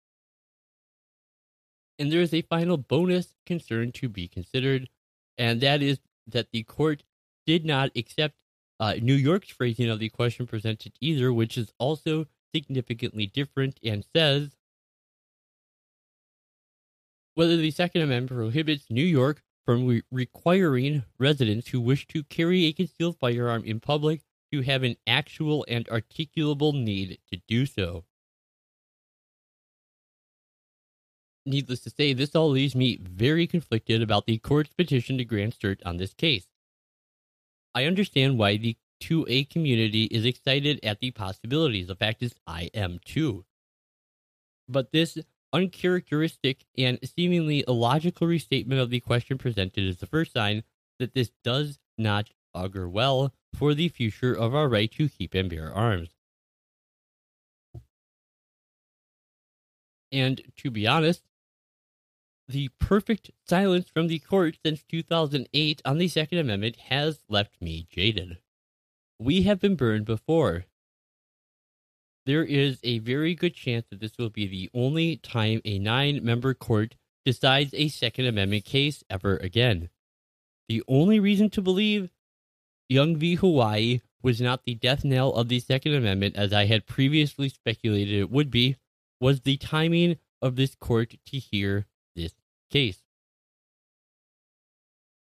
and 1.99 2.12
there 2.12 2.21
is 2.21 2.33
a 2.33 2.41
final 2.43 2.77
bonus 2.77 3.35
concern 3.45 3.91
to 3.91 4.09
be 4.09 4.27
considered, 4.27 4.89
and 5.38 5.62
that 5.62 5.81
is 5.81 5.99
that 6.27 6.47
the 6.51 6.63
court 6.63 7.03
did 7.45 7.65
not 7.65 7.91
accept 7.95 8.35
uh, 8.79 8.95
New 9.01 9.13
York's 9.13 9.49
phrasing 9.49 9.89
of 9.89 9.99
the 9.99 10.09
question 10.09 10.47
presented 10.47 10.93
either, 11.01 11.33
which 11.33 11.57
is 11.57 11.73
also 11.77 12.25
significantly 12.55 13.27
different 13.27 13.79
and 13.83 14.05
says 14.15 14.55
whether 17.35 17.57
the 17.57 17.71
Second 17.71 18.01
Amendment 18.01 18.38
prohibits 18.38 18.89
New 18.89 19.03
York 19.03 19.43
from 19.65 19.85
re- 19.85 20.03
requiring 20.12 21.03
residents 21.19 21.69
who 21.69 21.79
wish 21.79 22.07
to 22.07 22.23
carry 22.23 22.65
a 22.65 22.73
concealed 22.73 23.17
firearm 23.17 23.63
in 23.63 23.79
public 23.79 24.21
to 24.51 24.62
have 24.62 24.83
an 24.83 24.95
actual 25.05 25.65
and 25.67 25.88
articulable 25.88 26.73
need 26.73 27.19
to 27.31 27.39
do 27.47 27.65
so. 27.65 28.03
Needless 31.49 31.79
to 31.79 31.89
say, 31.89 32.13
this 32.13 32.35
all 32.35 32.51
leaves 32.51 32.75
me 32.75 32.99
very 33.01 33.47
conflicted 33.47 34.03
about 34.03 34.27
the 34.27 34.38
court's 34.38 34.71
petition 34.75 35.17
to 35.17 35.25
grant 35.25 35.57
cert 35.59 35.79
on 35.83 35.97
this 35.97 36.13
case. 36.13 36.45
I 37.73 37.85
understand 37.85 38.38
why 38.38 38.57
the 38.57 38.77
2A 39.01 39.49
community 39.49 40.03
is 40.03 40.25
excited 40.25 40.79
at 40.83 40.99
the 40.99 41.09
possibilities. 41.09 41.88
The 41.88 41.95
fact 41.95 42.21
is, 42.21 42.35
I 42.45 42.69
am 42.75 42.99
too. 43.03 43.45
But 44.67 44.91
this 44.91 45.17
uncharacteristic 45.51 46.65
and 46.77 46.99
seemingly 47.03 47.63
illogical 47.67 48.27
restatement 48.27 48.79
of 48.79 48.91
the 48.91 48.99
question 48.99 49.39
presented 49.39 49.85
is 49.85 49.97
the 49.97 50.05
first 50.05 50.33
sign 50.33 50.62
that 50.99 51.15
this 51.15 51.31
does 51.43 51.79
not 51.97 52.29
augur 52.53 52.88
well 52.88 53.33
for 53.55 53.73
the 53.73 53.89
future 53.89 54.35
of 54.35 54.53
our 54.53 54.69
right 54.69 54.91
to 54.91 55.09
keep 55.09 55.33
and 55.33 55.49
bear 55.49 55.73
arms. 55.73 56.09
And 60.12 60.41
to 60.57 60.69
be 60.69 60.85
honest, 60.85 61.23
the 62.49 62.69
perfect 62.79 63.29
silence 63.47 63.88
from 63.93 64.07
the 64.07 64.17
court 64.17 64.57
since 64.65 64.83
2008 64.83 65.81
on 65.85 65.97
the 65.99 66.07
Second 66.07 66.39
Amendment 66.39 66.77
has 66.88 67.19
left 67.29 67.62
me 67.62 67.88
jaded. 67.91 68.39
We 69.19 69.43
have 69.43 69.59
been 69.59 69.75
burned 69.75 70.05
before. 70.05 70.65
There 72.25 72.43
is 72.43 72.79
a 72.83 72.99
very 72.99 73.35
good 73.35 73.53
chance 73.53 73.85
that 73.89 73.99
this 73.99 74.17
will 74.17 74.31
be 74.31 74.47
the 74.47 74.69
only 74.73 75.17
time 75.17 75.62
a 75.63 75.77
nine 75.77 76.23
member 76.23 76.55
court 76.55 76.95
decides 77.23 77.73
a 77.75 77.88
Second 77.88 78.25
Amendment 78.25 78.65
case 78.65 79.03
ever 79.09 79.38
again. 79.38 79.89
The 80.67 80.83
only 80.88 81.19
reason 81.19 81.51
to 81.51 81.62
believe 81.62 82.09
Young 82.88 83.15
v. 83.15 83.35
Hawaii 83.35 84.01
was 84.23 84.41
not 84.41 84.63
the 84.65 84.73
death 84.73 85.05
knell 85.05 85.33
of 85.33 85.49
the 85.49 85.59
Second 85.59 85.93
Amendment, 85.93 86.35
as 86.35 86.51
I 86.51 86.65
had 86.65 86.88
previously 86.88 87.49
speculated 87.49 88.19
it 88.19 88.31
would 88.31 88.49
be, 88.49 88.75
was 89.21 89.41
the 89.41 89.57
timing 89.57 90.17
of 90.41 90.55
this 90.55 90.73
court 90.73 91.15
to 91.27 91.38
hear 91.38 91.85
case. 92.69 93.01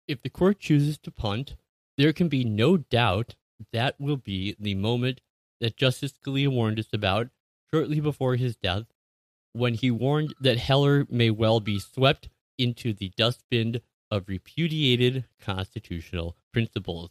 If 0.06 0.22
the 0.22 0.30
court 0.30 0.58
chooses 0.58 0.98
to 0.98 1.10
punt, 1.10 1.56
there 1.96 2.12
can 2.12 2.28
be 2.28 2.44
no 2.44 2.76
doubt 2.76 3.36
that 3.72 4.00
will 4.00 4.16
be 4.16 4.56
the 4.58 4.74
moment 4.74 5.20
that 5.60 5.76
Justice 5.76 6.12
Scalia 6.12 6.48
warned 6.48 6.78
us 6.78 6.88
about 6.92 7.28
shortly 7.72 8.00
before 8.00 8.36
his 8.36 8.56
death, 8.56 8.86
when 9.52 9.74
he 9.74 9.90
warned 9.90 10.34
that 10.40 10.58
Heller 10.58 11.06
may 11.10 11.30
well 11.30 11.60
be 11.60 11.78
swept 11.78 12.28
into 12.58 12.92
the 12.92 13.12
dustbin 13.16 13.80
of 14.10 14.28
repudiated 14.28 15.24
constitutional 15.40 16.36
principles. 16.52 17.10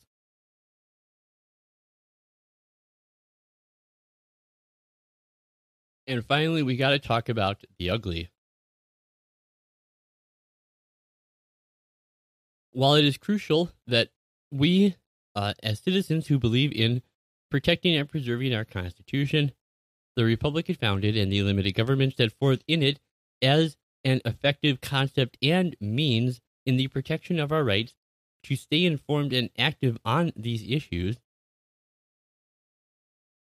And 6.08 6.26
finally, 6.26 6.64
we 6.64 6.76
got 6.76 6.90
to 6.90 7.00
talk 7.00 7.30
about 7.30 7.64
the 7.78 7.90
ugly. 7.90 8.30
While 12.80 12.94
it 12.94 13.04
is 13.04 13.18
crucial 13.18 13.72
that 13.88 14.08
we 14.54 14.96
uh, 15.36 15.54
as 15.62 15.82
citizens 15.82 16.28
who 16.28 16.40
believe 16.40 16.72
in 16.72 17.02
protecting 17.52 17.94
and 17.94 18.08
preserving 18.08 18.56
our 18.56 18.64
Constitution, 18.64 19.52
the 20.16 20.24
Republic 20.24 20.70
it 20.70 20.80
founded 20.80 21.18
and 21.18 21.30
the 21.30 21.44
limited 21.44 21.74
government 21.74 22.16
set 22.16 22.32
forth 22.32 22.64
in 22.70 22.82
it 22.82 23.02
as 23.42 23.76
an 24.06 24.22
effective 24.24 24.80
concept 24.80 25.38
and 25.42 25.76
means 25.82 26.40
in 26.66 26.78
the 26.78 26.88
protection 26.88 27.38
of 27.38 27.52
our 27.52 27.66
rights 27.66 27.96
to 28.44 28.56
stay 28.56 28.86
informed 28.86 29.34
and 29.34 29.50
active 29.58 29.98
on 30.06 30.32
these 30.38 30.64
issues. 30.64 31.18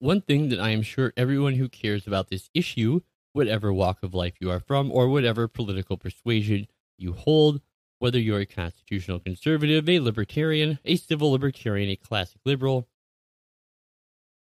One 0.00 0.22
thing 0.22 0.48
that 0.48 0.58
I 0.58 0.70
am 0.70 0.82
sure 0.82 1.12
everyone 1.16 1.54
who 1.54 1.68
cares 1.68 2.04
about 2.04 2.30
this 2.30 2.50
issue, 2.52 3.02
whatever 3.32 3.72
walk 3.72 4.02
of 4.02 4.12
life 4.12 4.34
you 4.40 4.50
are 4.50 4.58
from, 4.58 4.90
or 4.90 5.08
whatever 5.08 5.46
political 5.46 5.96
persuasion 5.96 6.66
you 6.98 7.12
hold, 7.12 7.60
whether 8.00 8.18
you're 8.18 8.40
a 8.40 8.46
constitutional 8.46 9.20
conservative, 9.20 9.88
a 9.88 10.00
libertarian, 10.00 10.78
a 10.84 10.96
civil 10.96 11.30
libertarian, 11.30 11.90
a 11.90 11.96
classic 11.96 12.40
liberal, 12.44 12.88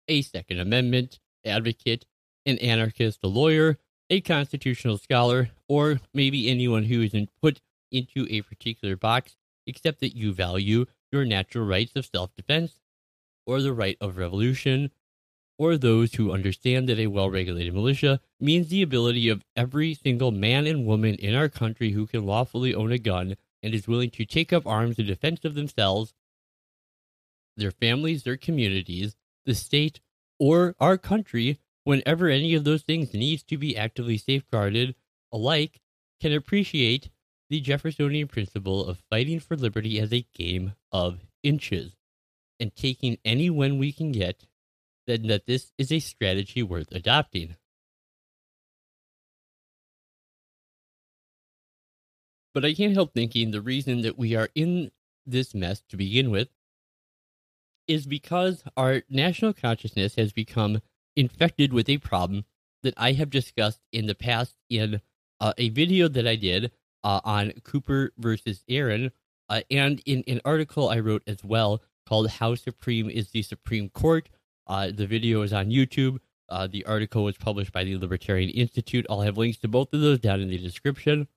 a 0.08 0.22
Second 0.22 0.60
Amendment 0.60 1.20
advocate, 1.44 2.06
an 2.46 2.58
anarchist, 2.60 3.20
a 3.24 3.28
lawyer, 3.28 3.80
a 4.10 4.22
constitutional 4.22 4.98
scholar, 4.98 5.50
or 5.68 6.00
maybe 6.14 6.50
anyone 6.50 6.84
who 6.84 7.02
isn't 7.02 7.30
put 7.42 7.62
into 7.92 8.28
a 8.30 8.42
particular 8.42 8.96
box 8.96 9.36
except 9.66 10.00
that 10.02 10.16
you 10.16 10.34
value 10.34 10.86
your 11.12 11.26
natural 11.26 11.66
rights 11.66 11.96
of 11.96 12.06
self 12.06 12.36
defense, 12.36 12.82
or 13.48 13.62
the 13.62 13.74
right 13.74 13.98
of 14.02 14.18
revolution, 14.18 14.92
or 15.58 15.78
those 15.78 16.16
who 16.16 16.32
understand 16.32 16.90
that 16.90 17.00
a 17.00 17.08
well 17.08 17.30
regulated 17.30 17.74
militia 17.74 18.20
means 18.40 18.68
the 18.68 18.82
ability 18.82 19.30
of 19.30 19.44
every 19.56 19.94
single 19.94 20.32
man 20.32 20.68
and 20.68 20.86
woman 20.86 21.16
in 21.16 21.34
our 21.34 21.50
country 21.50 21.92
who 21.92 22.06
can 22.06 22.26
lawfully 22.26 22.76
own 22.76 22.92
a 22.92 22.98
gun 22.98 23.36
and 23.66 23.74
is 23.74 23.88
willing 23.88 24.12
to 24.12 24.26
take 24.26 24.54
up 24.54 24.68
arms 24.68 25.00
in 25.00 25.08
defense 25.08 25.44
of 25.44 25.56
themselves, 25.56 26.14
their 27.58 27.72
families, 27.72 28.22
their 28.24 28.38
communities, 28.38 29.16
the 29.48 29.56
state, 29.56 30.00
or 30.40 30.76
our 30.80 30.98
country 31.00 31.60
whenever 31.84 32.28
any 32.28 32.54
of 32.54 32.64
those 32.64 32.84
things 32.84 33.14
needs 33.14 33.42
to 33.44 33.58
be 33.58 33.76
actively 33.76 34.18
safeguarded 34.18 34.94
alike 35.34 35.82
can 36.22 36.32
appreciate 36.32 37.10
the 37.50 37.60
Jeffersonian 37.60 38.28
principle 38.28 38.86
of 38.86 39.02
fighting 39.10 39.40
for 39.40 39.56
liberty 39.56 40.00
as 40.00 40.14
a 40.14 40.28
game 40.36 40.74
of 40.92 41.20
inches 41.44 41.94
and 42.60 42.76
taking 42.76 43.18
any 43.26 43.50
win 43.50 43.80
we 43.80 43.92
can 43.92 44.12
get, 44.12 44.46
then 45.08 45.28
that 45.28 45.48
this 45.48 45.72
is 45.78 45.92
a 45.92 46.00
strategy 46.00 46.62
worth 46.62 46.92
adopting. 46.92 47.56
But 52.56 52.64
I 52.64 52.74
can't 52.74 52.94
help 52.94 53.14
thinking 53.14 53.52
the 53.52 53.62
reason 53.62 54.02
that 54.04 54.18
we 54.18 54.34
are 54.34 54.48
in 54.56 54.92
this 55.26 55.54
mess 55.54 55.82
to 55.90 55.98
begin 55.98 56.32
with 56.32 56.48
is 57.86 58.08
because 58.08 58.64
our 58.78 59.04
national 59.10 59.52
consciousness 59.52 60.16
has 60.16 60.32
become 60.32 60.82
infected 61.18 61.74
with 61.74 61.90
a 61.90 61.98
problem 61.98 62.46
that 62.82 62.94
I 62.96 63.12
have 63.12 63.30
discussed 63.30 63.82
in 63.92 64.06
the 64.06 64.16
past 64.16 64.56
in 64.70 65.02
uh, 65.42 65.52
a 65.58 65.68
video 65.68 66.08
that 66.08 66.26
I 66.26 66.38
did 66.38 66.72
uh, 67.04 67.20
on 67.26 67.52
Cooper 67.66 68.14
versus 68.18 68.64
Aaron, 68.70 69.12
uh, 69.50 69.62
and 69.70 70.02
in 70.06 70.24
an 70.26 70.40
article 70.46 70.88
I 70.88 71.00
wrote 71.00 71.24
as 71.28 71.44
well 71.44 71.82
called 72.08 72.30
How 72.30 72.56
Supreme 72.56 73.10
is 73.10 73.32
the 73.32 73.42
Supreme 73.42 73.90
Court. 73.90 74.30
Uh, 74.66 74.92
the 74.96 75.08
video 75.08 75.42
is 75.42 75.52
on 75.52 75.72
YouTube. 75.72 76.20
Uh, 76.48 76.68
the 76.68 76.86
article 76.86 77.26
was 77.26 77.38
published 77.38 77.74
by 77.74 77.84
the 77.84 77.98
Libertarian 77.98 78.50
Institute. 78.50 79.06
I'll 79.10 79.22
have 79.22 79.38
links 79.38 79.58
to 79.60 79.68
both 79.68 79.94
of 79.94 80.00
those 80.00 80.20
down 80.20 80.40
in 80.40 80.48
the 80.48 80.58
description. 80.58 81.28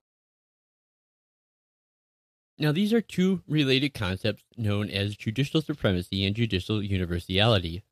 Now, 2.61 2.73
these 2.73 2.91
are 2.91 2.99
two 2.99 3.41
related 3.47 3.93
concepts 3.93 4.43
known 4.57 4.89
as 4.89 5.15
judicial 5.15 5.61
supremacy 5.61 6.25
and 6.25 6.35
judicial 6.35 6.83
universality. 6.83 7.83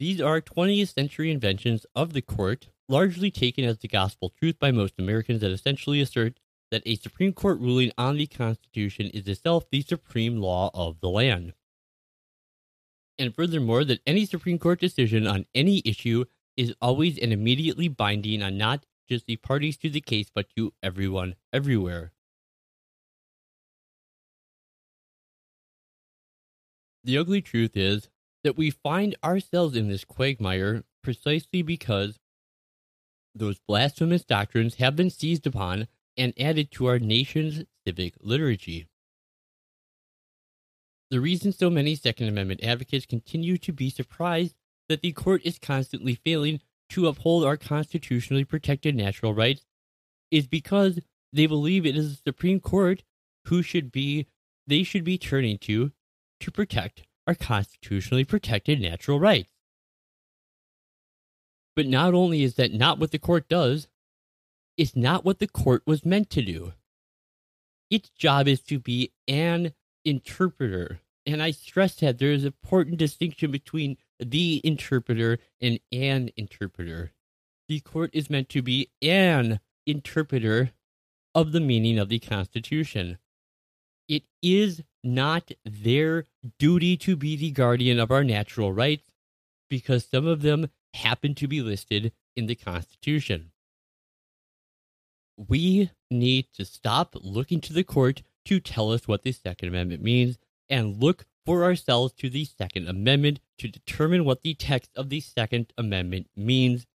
These 0.00 0.18
are 0.18 0.40
20th 0.40 0.94
century 0.94 1.30
inventions 1.30 1.84
of 1.94 2.14
the 2.14 2.22
court, 2.22 2.68
largely 2.88 3.30
taken 3.30 3.64
as 3.64 3.78
the 3.78 3.88
gospel 3.88 4.32
truth 4.38 4.58
by 4.58 4.70
most 4.70 4.94
Americans 4.98 5.42
that 5.42 5.50
essentially 5.50 6.00
assert 6.00 6.40
that 6.70 6.82
a 6.86 6.96
Supreme 6.96 7.34
Court 7.34 7.60
ruling 7.60 7.92
on 7.98 8.16
the 8.16 8.26
Constitution 8.26 9.10
is 9.10 9.28
itself 9.28 9.66
the 9.70 9.82
supreme 9.82 10.38
law 10.40 10.70
of 10.72 11.00
the 11.00 11.10
land. 11.10 11.52
And 13.18 13.34
furthermore, 13.34 13.84
that 13.84 14.00
any 14.06 14.24
Supreme 14.24 14.58
Court 14.58 14.80
decision 14.80 15.26
on 15.26 15.44
any 15.54 15.82
issue 15.84 16.24
is 16.56 16.74
always 16.80 17.18
and 17.18 17.32
immediately 17.32 17.88
binding 17.88 18.42
on 18.42 18.56
not 18.56 18.86
just 19.06 19.26
the 19.26 19.36
parties 19.36 19.76
to 19.78 19.90
the 19.90 20.00
case, 20.00 20.30
but 20.34 20.48
to 20.56 20.72
everyone 20.82 21.36
everywhere. 21.52 22.12
The 27.06 27.18
ugly 27.18 27.40
truth 27.40 27.76
is 27.76 28.08
that 28.42 28.56
we 28.56 28.72
find 28.72 29.14
ourselves 29.22 29.76
in 29.76 29.88
this 29.88 30.04
quagmire 30.04 30.82
precisely 31.04 31.62
because 31.62 32.18
those 33.32 33.60
blasphemous 33.68 34.24
doctrines 34.24 34.74
have 34.76 34.96
been 34.96 35.10
seized 35.10 35.46
upon 35.46 35.86
and 36.16 36.34
added 36.36 36.72
to 36.72 36.86
our 36.86 36.98
nation's 36.98 37.62
civic 37.86 38.14
liturgy. 38.20 38.88
The 41.12 41.20
reason 41.20 41.52
so 41.52 41.70
many 41.70 41.94
Second 41.94 42.26
Amendment 42.26 42.64
advocates 42.64 43.06
continue 43.06 43.56
to 43.58 43.72
be 43.72 43.88
surprised 43.88 44.56
that 44.88 45.00
the 45.00 45.12
court 45.12 45.42
is 45.44 45.60
constantly 45.60 46.16
failing 46.16 46.60
to 46.88 47.06
uphold 47.06 47.44
our 47.44 47.56
constitutionally 47.56 48.44
protected 48.44 48.96
natural 48.96 49.32
rights 49.32 49.64
is 50.32 50.48
because 50.48 50.98
they 51.32 51.46
believe 51.46 51.86
it 51.86 51.96
is 51.96 52.16
the 52.16 52.30
Supreme 52.30 52.58
Court 52.58 53.04
who 53.44 53.62
should 53.62 53.92
be 53.92 54.26
they 54.66 54.82
should 54.82 55.04
be 55.04 55.18
turning 55.18 55.56
to 55.58 55.92
to 56.40 56.50
protect 56.50 57.04
our 57.26 57.34
constitutionally 57.34 58.24
protected 58.24 58.80
natural 58.80 59.18
rights. 59.18 59.50
But 61.74 61.86
not 61.86 62.14
only 62.14 62.42
is 62.42 62.54
that 62.54 62.72
not 62.72 62.98
what 62.98 63.10
the 63.10 63.18
court 63.18 63.48
does, 63.48 63.88
it's 64.76 64.96
not 64.96 65.24
what 65.24 65.38
the 65.38 65.46
court 65.46 65.82
was 65.86 66.04
meant 66.04 66.30
to 66.30 66.42
do. 66.42 66.72
Its 67.90 68.08
job 68.10 68.48
is 68.48 68.60
to 68.62 68.78
be 68.78 69.12
an 69.28 69.72
interpreter. 70.04 71.00
And 71.26 71.42
I 71.42 71.50
stress 71.50 71.96
that 71.96 72.18
there 72.18 72.32
is 72.32 72.44
an 72.44 72.48
important 72.48 72.98
distinction 72.98 73.50
between 73.50 73.96
the 74.18 74.60
interpreter 74.64 75.38
and 75.60 75.80
an 75.92 76.30
interpreter. 76.36 77.12
The 77.68 77.80
court 77.80 78.10
is 78.12 78.30
meant 78.30 78.48
to 78.50 78.62
be 78.62 78.90
an 79.02 79.60
interpreter 79.86 80.70
of 81.34 81.52
the 81.52 81.60
meaning 81.60 81.98
of 81.98 82.08
the 82.08 82.18
Constitution. 82.18 83.18
It 84.08 84.24
is 84.42 84.82
not 85.02 85.50
their 85.64 86.24
duty 86.58 86.96
to 86.98 87.16
be 87.16 87.36
the 87.36 87.50
guardian 87.50 87.98
of 87.98 88.10
our 88.10 88.24
natural 88.24 88.72
rights 88.72 89.10
because 89.68 90.04
some 90.04 90.26
of 90.26 90.42
them 90.42 90.68
happen 90.94 91.34
to 91.36 91.48
be 91.48 91.60
listed 91.60 92.12
in 92.36 92.46
the 92.46 92.54
Constitution. 92.54 93.50
We 95.36 95.90
need 96.10 96.46
to 96.54 96.64
stop 96.64 97.14
looking 97.20 97.60
to 97.62 97.72
the 97.72 97.84
court 97.84 98.22
to 98.46 98.60
tell 98.60 98.92
us 98.92 99.08
what 99.08 99.22
the 99.22 99.32
Second 99.32 99.68
Amendment 99.68 100.02
means 100.02 100.38
and 100.68 101.02
look 101.02 101.26
for 101.44 101.64
ourselves 101.64 102.12
to 102.14 102.30
the 102.30 102.44
Second 102.44 102.88
Amendment 102.88 103.40
to 103.58 103.68
determine 103.68 104.24
what 104.24 104.42
the 104.42 104.54
text 104.54 104.90
of 104.96 105.08
the 105.08 105.20
Second 105.20 105.72
Amendment 105.76 106.28
means. 106.36 106.86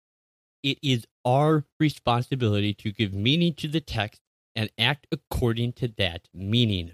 It 0.62 0.78
is 0.82 1.06
our 1.24 1.64
responsibility 1.78 2.74
to 2.74 2.92
give 2.92 3.12
meaning 3.12 3.54
to 3.54 3.68
the 3.68 3.80
text 3.80 4.20
and 4.54 4.70
act 4.78 5.06
according 5.10 5.72
to 5.74 5.88
that 5.88 6.28
meaning. 6.34 6.92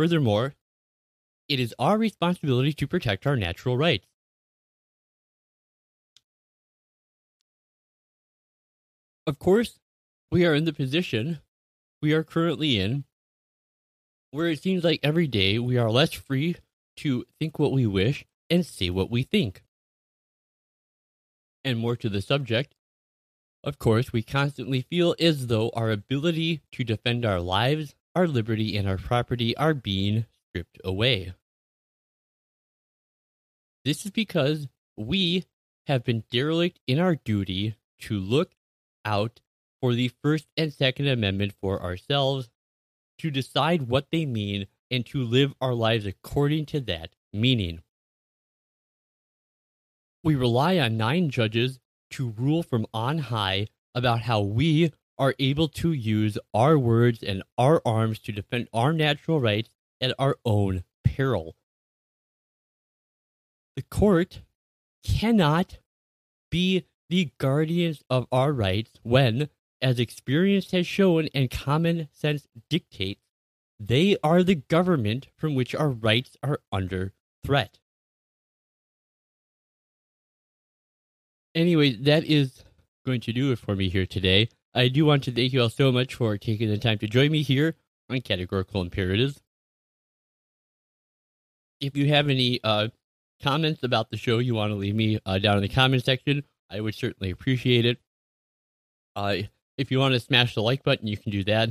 Furthermore, 0.00 0.54
it 1.46 1.60
is 1.60 1.74
our 1.78 1.98
responsibility 1.98 2.72
to 2.72 2.86
protect 2.86 3.26
our 3.26 3.36
natural 3.36 3.76
rights. 3.76 4.06
Of 9.26 9.38
course, 9.38 9.78
we 10.32 10.46
are 10.46 10.54
in 10.54 10.64
the 10.64 10.72
position 10.72 11.40
we 12.00 12.14
are 12.14 12.24
currently 12.24 12.80
in 12.80 13.04
where 14.30 14.48
it 14.48 14.62
seems 14.62 14.84
like 14.84 15.00
every 15.02 15.26
day 15.26 15.58
we 15.58 15.76
are 15.76 15.90
less 15.90 16.14
free 16.14 16.56
to 16.96 17.26
think 17.38 17.58
what 17.58 17.72
we 17.72 17.86
wish 17.86 18.24
and 18.48 18.64
say 18.64 18.88
what 18.88 19.10
we 19.10 19.22
think. 19.22 19.62
And 21.62 21.78
more 21.78 21.96
to 21.96 22.08
the 22.08 22.22
subject, 22.22 22.74
of 23.62 23.78
course, 23.78 24.14
we 24.14 24.22
constantly 24.22 24.80
feel 24.80 25.14
as 25.20 25.48
though 25.48 25.68
our 25.74 25.90
ability 25.90 26.62
to 26.72 26.84
defend 26.84 27.26
our 27.26 27.38
lives, 27.38 27.94
our 28.14 28.26
liberty, 28.26 28.76
and 28.76 28.88
our 28.88 28.98
property 28.98 29.56
are 29.56 29.74
being 29.74 30.26
stripped 30.48 30.78
away. 30.84 31.34
This 33.84 34.04
is 34.04 34.10
because 34.10 34.68
we 34.96 35.44
have 35.86 36.04
been 36.04 36.24
derelict 36.30 36.80
in 36.86 36.98
our 36.98 37.16
duty 37.16 37.76
to 38.00 38.18
look 38.18 38.52
out 39.04 39.40
for 39.80 39.94
the 39.94 40.10
First 40.22 40.46
and 40.56 40.72
Second 40.72 41.08
Amendment 41.08 41.54
for 41.60 41.82
ourselves, 41.82 42.50
to 43.18 43.30
decide 43.30 43.82
what 43.88 44.06
they 44.10 44.26
mean, 44.26 44.66
and 44.90 45.06
to 45.06 45.22
live 45.22 45.54
our 45.60 45.74
lives 45.74 46.04
according 46.04 46.66
to 46.66 46.80
that 46.80 47.10
meaning. 47.32 47.80
We 50.22 50.34
rely 50.34 50.78
on 50.78 50.96
nine 50.96 51.30
judges 51.30 51.78
to 52.10 52.34
rule 52.36 52.62
from 52.62 52.86
on 52.92 53.18
high 53.18 53.68
about 53.94 54.22
how 54.22 54.40
we 54.40 54.92
are 55.20 55.34
able 55.38 55.68
to 55.68 55.92
use 55.92 56.38
our 56.54 56.78
words 56.78 57.22
and 57.22 57.42
our 57.58 57.82
arms 57.84 58.18
to 58.20 58.32
defend 58.32 58.68
our 58.72 58.92
natural 58.92 59.38
rights 59.38 59.68
at 60.00 60.14
our 60.18 60.36
own 60.46 60.82
peril. 61.04 61.54
The 63.76 63.82
court 63.82 64.40
cannot 65.04 65.78
be 66.50 66.86
the 67.10 67.32
guardians 67.38 68.02
of 68.08 68.26
our 68.32 68.52
rights 68.52 68.92
when, 69.02 69.50
as 69.82 70.00
experience 70.00 70.70
has 70.70 70.86
shown 70.86 71.28
and 71.34 71.50
common 71.50 72.08
sense 72.12 72.48
dictates, 72.70 73.20
they 73.78 74.16
are 74.22 74.42
the 74.42 74.56
government 74.56 75.28
from 75.36 75.54
which 75.54 75.74
our 75.74 75.90
rights 75.90 76.36
are 76.42 76.60
under 76.72 77.12
threat. 77.44 77.78
Anyway, 81.54 81.92
that 81.92 82.24
is 82.24 82.64
going 83.04 83.20
to 83.20 83.32
do 83.32 83.52
it 83.52 83.58
for 83.58 83.74
me 83.74 83.88
here 83.88 84.06
today. 84.06 84.48
I 84.74 84.88
do 84.88 85.04
want 85.04 85.24
to 85.24 85.32
thank 85.32 85.52
you 85.52 85.62
all 85.62 85.68
so 85.68 85.90
much 85.90 86.14
for 86.14 86.36
taking 86.38 86.68
the 86.68 86.78
time 86.78 86.98
to 86.98 87.08
join 87.08 87.32
me 87.32 87.42
here 87.42 87.74
on 88.08 88.20
Categorical 88.20 88.80
Imperatives. 88.82 89.40
If 91.80 91.96
you 91.96 92.08
have 92.08 92.28
any 92.28 92.60
uh, 92.62 92.88
comments 93.42 93.82
about 93.82 94.10
the 94.10 94.16
show 94.16 94.38
you 94.38 94.54
want 94.54 94.70
to 94.70 94.76
leave 94.76 94.94
me 94.94 95.18
uh, 95.26 95.38
down 95.38 95.56
in 95.56 95.62
the 95.62 95.68
comment 95.68 96.04
section, 96.04 96.44
I 96.70 96.80
would 96.80 96.94
certainly 96.94 97.30
appreciate 97.30 97.84
it. 97.84 97.98
Uh, 99.16 99.38
if 99.76 99.90
you 99.90 99.98
want 99.98 100.14
to 100.14 100.20
smash 100.20 100.54
the 100.54 100.62
like 100.62 100.84
button, 100.84 101.08
you 101.08 101.16
can 101.16 101.32
do 101.32 101.42
that. 101.44 101.70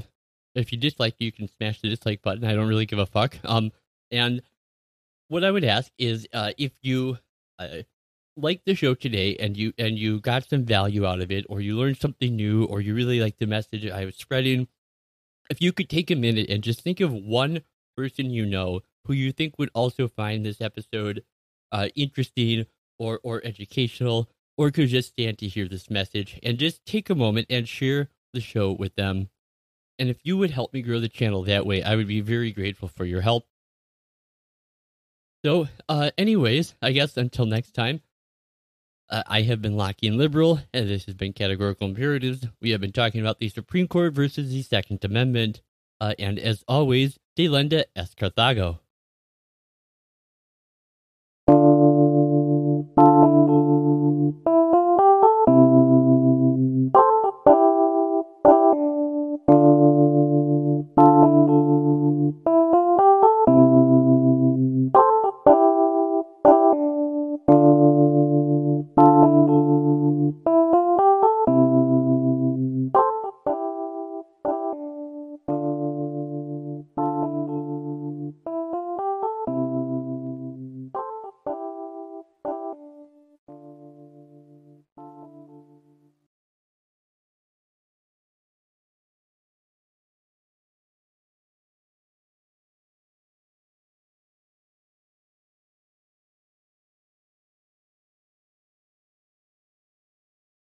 If 0.55 0.71
you 0.71 0.77
dislike, 0.77 1.15
you 1.19 1.31
can 1.31 1.47
smash 1.47 1.79
the 1.79 1.89
dislike 1.89 2.21
button. 2.21 2.43
I 2.43 2.53
don't 2.53 2.67
really 2.67 2.87
give 2.87 2.99
a 2.99 3.05
fuck. 3.05 3.37
Um, 3.45 3.71
and 4.11 4.41
what 5.29 5.43
I 5.43 5.51
would 5.51 5.63
ask 5.63 5.91
is, 5.97 6.27
uh, 6.33 6.51
if 6.57 6.71
you 6.81 7.17
like 8.41 8.63
the 8.65 8.75
show 8.75 8.93
today 8.93 9.35
and 9.37 9.57
you 9.57 9.73
and 9.77 9.97
you 9.97 10.19
got 10.19 10.49
some 10.49 10.65
value 10.65 11.05
out 11.05 11.21
of 11.21 11.31
it, 11.31 11.45
or 11.49 11.61
you 11.61 11.77
learned 11.77 11.97
something 11.97 12.35
new, 12.35 12.65
or 12.65 12.81
you 12.81 12.95
really 12.95 13.19
like 13.19 13.37
the 13.37 13.47
message 13.47 13.85
I 13.87 14.05
was 14.05 14.15
spreading, 14.15 14.67
if 15.49 15.61
you 15.61 15.73
could 15.73 15.89
take 15.89 16.11
a 16.11 16.15
minute 16.15 16.49
and 16.49 16.63
just 16.63 16.81
think 16.81 16.99
of 16.99 17.13
one 17.13 17.61
person 17.97 18.29
you 18.29 18.45
know 18.45 18.81
who 19.05 19.13
you 19.13 19.31
think 19.31 19.57
would 19.57 19.71
also 19.73 20.07
find 20.07 20.45
this 20.45 20.61
episode 20.61 21.23
uh, 21.71 21.89
interesting 21.95 22.65
or 22.97 23.19
or 23.23 23.41
educational, 23.45 24.29
or 24.57 24.71
could 24.71 24.89
just 24.89 25.09
stand 25.09 25.37
to 25.39 25.47
hear 25.47 25.67
this 25.67 25.89
message, 25.89 26.39
and 26.43 26.57
just 26.57 26.85
take 26.85 27.09
a 27.09 27.15
moment 27.15 27.47
and 27.49 27.67
share 27.67 28.09
the 28.33 28.41
show 28.41 28.71
with 28.71 28.95
them. 28.95 29.29
And 29.97 30.09
if 30.09 30.17
you 30.23 30.37
would 30.37 30.51
help 30.51 30.73
me 30.73 30.81
grow 30.81 30.99
the 30.99 31.09
channel 31.09 31.43
that 31.43 31.65
way, 31.65 31.83
I 31.83 31.95
would 31.95 32.07
be 32.07 32.21
very 32.21 32.51
grateful 32.51 32.87
for 32.87 33.05
your 33.05 33.21
help. 33.21 33.45
So, 35.45 35.67
uh, 35.87 36.11
anyways, 36.17 36.75
I 36.81 36.91
guess 36.91 37.15
until 37.15 37.45
next 37.45 37.71
time, 37.71 38.01
uh, 39.09 39.23
I 39.27 39.41
have 39.41 39.61
been 39.61 39.73
Lockean 39.73 40.17
Liberal, 40.17 40.61
and 40.73 40.87
this 40.87 41.05
has 41.05 41.15
been 41.15 41.33
Categorical 41.33 41.87
Imperatives. 41.87 42.45
We 42.61 42.71
have 42.71 42.81
been 42.81 42.91
talking 42.91 43.21
about 43.21 43.39
the 43.39 43.49
Supreme 43.49 43.87
Court 43.87 44.13
versus 44.13 44.49
the 44.49 44.61
Second 44.61 45.03
Amendment. 45.03 45.61
Uh, 45.99 46.13
and 46.19 46.39
as 46.39 46.63
always, 46.67 47.17
Delenda 47.37 47.85
es 47.95 48.13
Carthago. 48.13 48.79